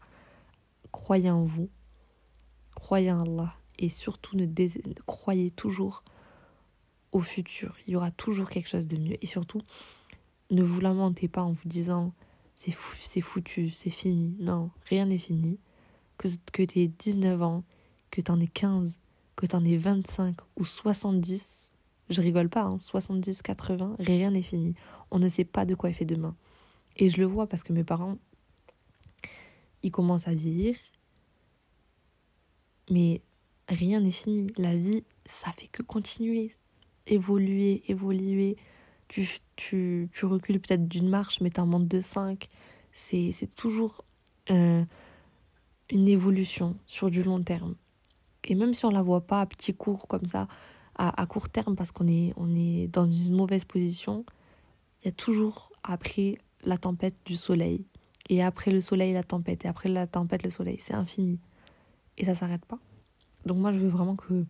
Croyez 0.90 1.30
en 1.30 1.44
vous, 1.44 1.70
croyez 2.74 3.12
en 3.12 3.20
Allah, 3.22 3.54
et 3.80 3.88
surtout 3.88 4.36
ne 4.36 4.46
croyez 5.06 5.50
toujours 5.50 6.04
au 7.12 7.20
futur. 7.20 7.74
Il 7.86 7.94
y 7.94 7.96
aura 7.96 8.12
toujours 8.12 8.48
quelque 8.48 8.68
chose 8.68 8.86
de 8.86 8.96
mieux, 8.96 9.16
et 9.20 9.26
surtout, 9.26 9.60
ne 10.50 10.62
vous 10.62 10.80
lamentez 10.80 11.26
pas 11.26 11.42
en 11.42 11.50
vous 11.50 11.68
disant 11.68 12.12
c'est 12.54 13.22
foutu, 13.22 13.70
c'est 13.70 13.90
fini. 13.90 14.36
Non, 14.38 14.70
rien 14.84 15.06
n'est 15.06 15.18
fini. 15.18 15.58
Que, 16.18 16.28
que 16.52 16.62
tu 16.62 16.80
aies 16.80 16.88
19 16.88 17.40
ans, 17.40 17.64
que 18.10 18.20
tu 18.20 18.30
en 18.30 18.38
aies 18.38 18.46
15, 18.46 18.98
que 19.34 19.46
tu 19.46 19.56
en 19.56 19.64
aies 19.64 19.78
25 19.78 20.36
ou 20.56 20.66
70, 20.66 21.72
je 22.10 22.20
rigole 22.20 22.50
pas, 22.50 22.64
hein, 22.64 22.78
70, 22.78 23.40
80, 23.40 23.96
rien 23.98 24.32
n'est 24.32 24.42
fini. 24.42 24.74
On 25.10 25.18
ne 25.18 25.28
sait 25.28 25.44
pas 25.44 25.64
de 25.64 25.74
quoi 25.74 25.88
il 25.88 25.94
fait 25.94 26.04
demain. 26.04 26.36
Et 26.96 27.08
je 27.08 27.18
le 27.18 27.26
vois 27.26 27.46
parce 27.46 27.62
que 27.62 27.72
mes 27.72 27.84
parents, 27.84 28.18
ils 29.82 29.90
commencent 29.90 30.28
à 30.28 30.34
vieillir. 30.34 30.76
Mais 32.90 33.22
rien 33.70 34.00
n'est 34.00 34.10
fini. 34.10 34.48
La 34.56 34.76
vie, 34.76 35.04
ça 35.24 35.52
fait 35.52 35.68
que 35.68 35.82
continuer, 35.82 36.54
évoluer, 37.06 37.82
évoluer. 37.88 38.56
Tu, 39.08 39.28
tu, 39.56 40.08
tu 40.12 40.26
recules 40.26 40.60
peut-être 40.60 40.86
d'une 40.86 41.08
marche, 41.08 41.40
mais 41.40 41.50
tu 41.50 41.60
montes 41.62 41.88
de 41.88 42.00
cinq. 42.00 42.48
C'est 42.92 43.54
toujours 43.56 44.04
euh, 44.50 44.84
une 45.90 46.08
évolution 46.08 46.76
sur 46.86 47.10
du 47.10 47.22
long 47.22 47.42
terme. 47.42 47.74
Et 48.44 48.54
même 48.54 48.74
si 48.74 48.84
on 48.84 48.90
la 48.90 49.02
voit 49.02 49.26
pas 49.26 49.40
à 49.40 49.46
petit 49.46 49.74
cours 49.74 50.06
comme 50.08 50.24
ça, 50.24 50.48
à, 50.96 51.20
à 51.20 51.26
court 51.26 51.48
terme, 51.48 51.76
parce 51.76 51.92
qu'on 51.92 52.08
est, 52.08 52.32
on 52.36 52.54
est 52.54 52.88
dans 52.88 53.10
une 53.10 53.34
mauvaise 53.34 53.64
position, 53.64 54.24
il 55.02 55.06
y 55.06 55.08
a 55.08 55.12
toujours 55.12 55.70
après 55.82 56.38
la 56.64 56.78
tempête 56.78 57.16
du 57.24 57.36
soleil. 57.36 57.86
Et 58.28 58.42
après 58.42 58.70
le 58.70 58.80
soleil, 58.80 59.12
la 59.12 59.24
tempête. 59.24 59.64
Et 59.64 59.68
après 59.68 59.88
la 59.88 60.06
tempête, 60.06 60.42
le 60.42 60.50
soleil. 60.50 60.76
C'est 60.78 60.94
infini. 60.94 61.40
Et 62.16 62.24
ça 62.24 62.34
s'arrête 62.34 62.64
pas. 62.64 62.78
Donc 63.46 63.58
moi, 63.58 63.72
je 63.72 63.78
veux 63.78 63.88
vraiment 63.88 64.16
que 64.16 64.44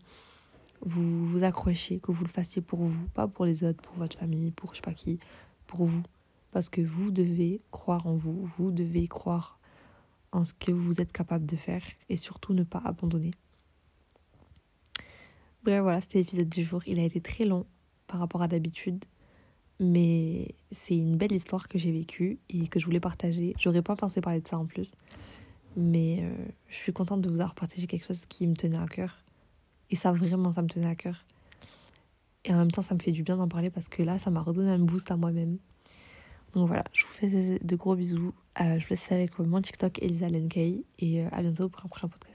vous 0.83 1.26
vous 1.26 1.44
accrochiez, 1.44 1.98
que 1.98 2.11
vous 2.11 2.24
le 2.24 2.31
fassiez 2.31 2.62
pour 2.62 2.81
vous, 2.81 3.07
pas 3.09 3.29
pour 3.29 3.44
les 3.44 3.64
autres, 3.64 3.83
pour 3.83 3.96
votre 3.96 4.18
famille, 4.18 4.50
pour 4.50 4.70
je 4.72 4.76
sais 4.76 4.83
pas 4.83 4.94
qui, 4.94 5.18
pour 5.66 5.85
vous. 5.85 6.03
Parce 6.53 6.68
que 6.68 6.81
vous 6.81 7.11
devez 7.11 7.61
croire 7.70 8.07
en 8.07 8.14
vous, 8.14 8.44
vous 8.44 8.72
devez 8.72 9.07
croire 9.07 9.59
en 10.33 10.44
ce 10.44 10.55
que 10.55 10.72
vous 10.72 11.00
êtes 11.00 11.12
capable 11.12 11.46
de 11.46 11.57
faire 11.57 11.83
et 12.09 12.16
surtout 12.16 12.55
ne 12.55 12.62
pas 12.62 12.83
abandonner. 12.85 13.33
Bref, 15.62 15.83
voilà, 15.83 16.00
c'était 16.00 16.18
l'épisode 16.18 16.48
du 16.48 16.64
jour. 16.64 16.83
Il 16.87 16.98
a 16.98 17.05
été 17.05 17.20
très 17.20 17.44
long 17.44 17.66
par 18.07 18.18
rapport 18.18 18.42
à 18.42 18.48
d'habitude, 18.48 19.05
mais 19.79 20.55
c'est 20.72 20.96
une 20.96 21.16
belle 21.16 21.33
histoire 21.33 21.68
que 21.68 21.79
j'ai 21.79 21.92
vécue 21.92 22.38
et 22.48 22.66
que 22.66 22.81
je 22.81 22.87
voulais 22.87 23.00
partager. 23.00 23.55
J'aurais 23.59 23.83
pas 23.83 23.96
pensé 23.96 24.20
parler 24.20 24.40
de 24.40 24.48
ça 24.48 24.59
en 24.59 24.66
plus, 24.66 24.94
mais 25.76 26.20
euh, 26.22 26.33
je 26.68 26.76
suis 26.76 26.92
contente 26.92 27.20
de 27.20 27.28
vous 27.28 27.40
avoir 27.40 27.54
partagé 27.54 27.87
quelque 27.87 28.06
chose 28.06 28.26
qui 28.26 28.46
me 28.46 28.54
tenait 28.54 28.78
à 28.78 28.87
cœur. 28.87 29.18
Et 29.90 29.96
ça, 29.96 30.12
vraiment, 30.12 30.52
ça 30.52 30.62
me 30.62 30.68
tenait 30.68 30.88
à 30.88 30.94
cœur. 30.94 31.24
Et 32.44 32.54
en 32.54 32.56
même 32.56 32.70
temps, 32.70 32.83
ça 32.83 32.94
me 32.94 33.00
fait 33.00 33.12
du 33.12 33.22
bien 33.22 33.37
d'en 33.37 33.48
parler 33.48 33.70
parce 33.70 33.88
que 33.88 34.02
là, 34.02 34.18
ça 34.18 34.30
m'a 34.30 34.40
redonné 34.40 34.70
un 34.70 34.78
boost 34.78 35.11
à 35.11 35.16
moi-même. 35.16 35.59
Donc 36.54 36.66
voilà, 36.66 36.85
je 36.92 37.04
vous 37.04 37.12
fais 37.12 37.59
de 37.59 37.76
gros 37.76 37.94
bisous. 37.94 38.33
Euh, 38.61 38.78
je 38.78 38.85
vous 38.85 38.90
laisse 38.90 39.12
avec 39.12 39.38
mon 39.38 39.61
TikTok 39.61 40.02
Elisa 40.02 40.28
Lenkei 40.28 40.85
et 40.98 41.22
euh, 41.22 41.28
à 41.33 41.42
bientôt 41.42 41.68
pour 41.68 41.85
un 41.85 41.88
prochain 41.88 42.09
podcast. 42.09 42.29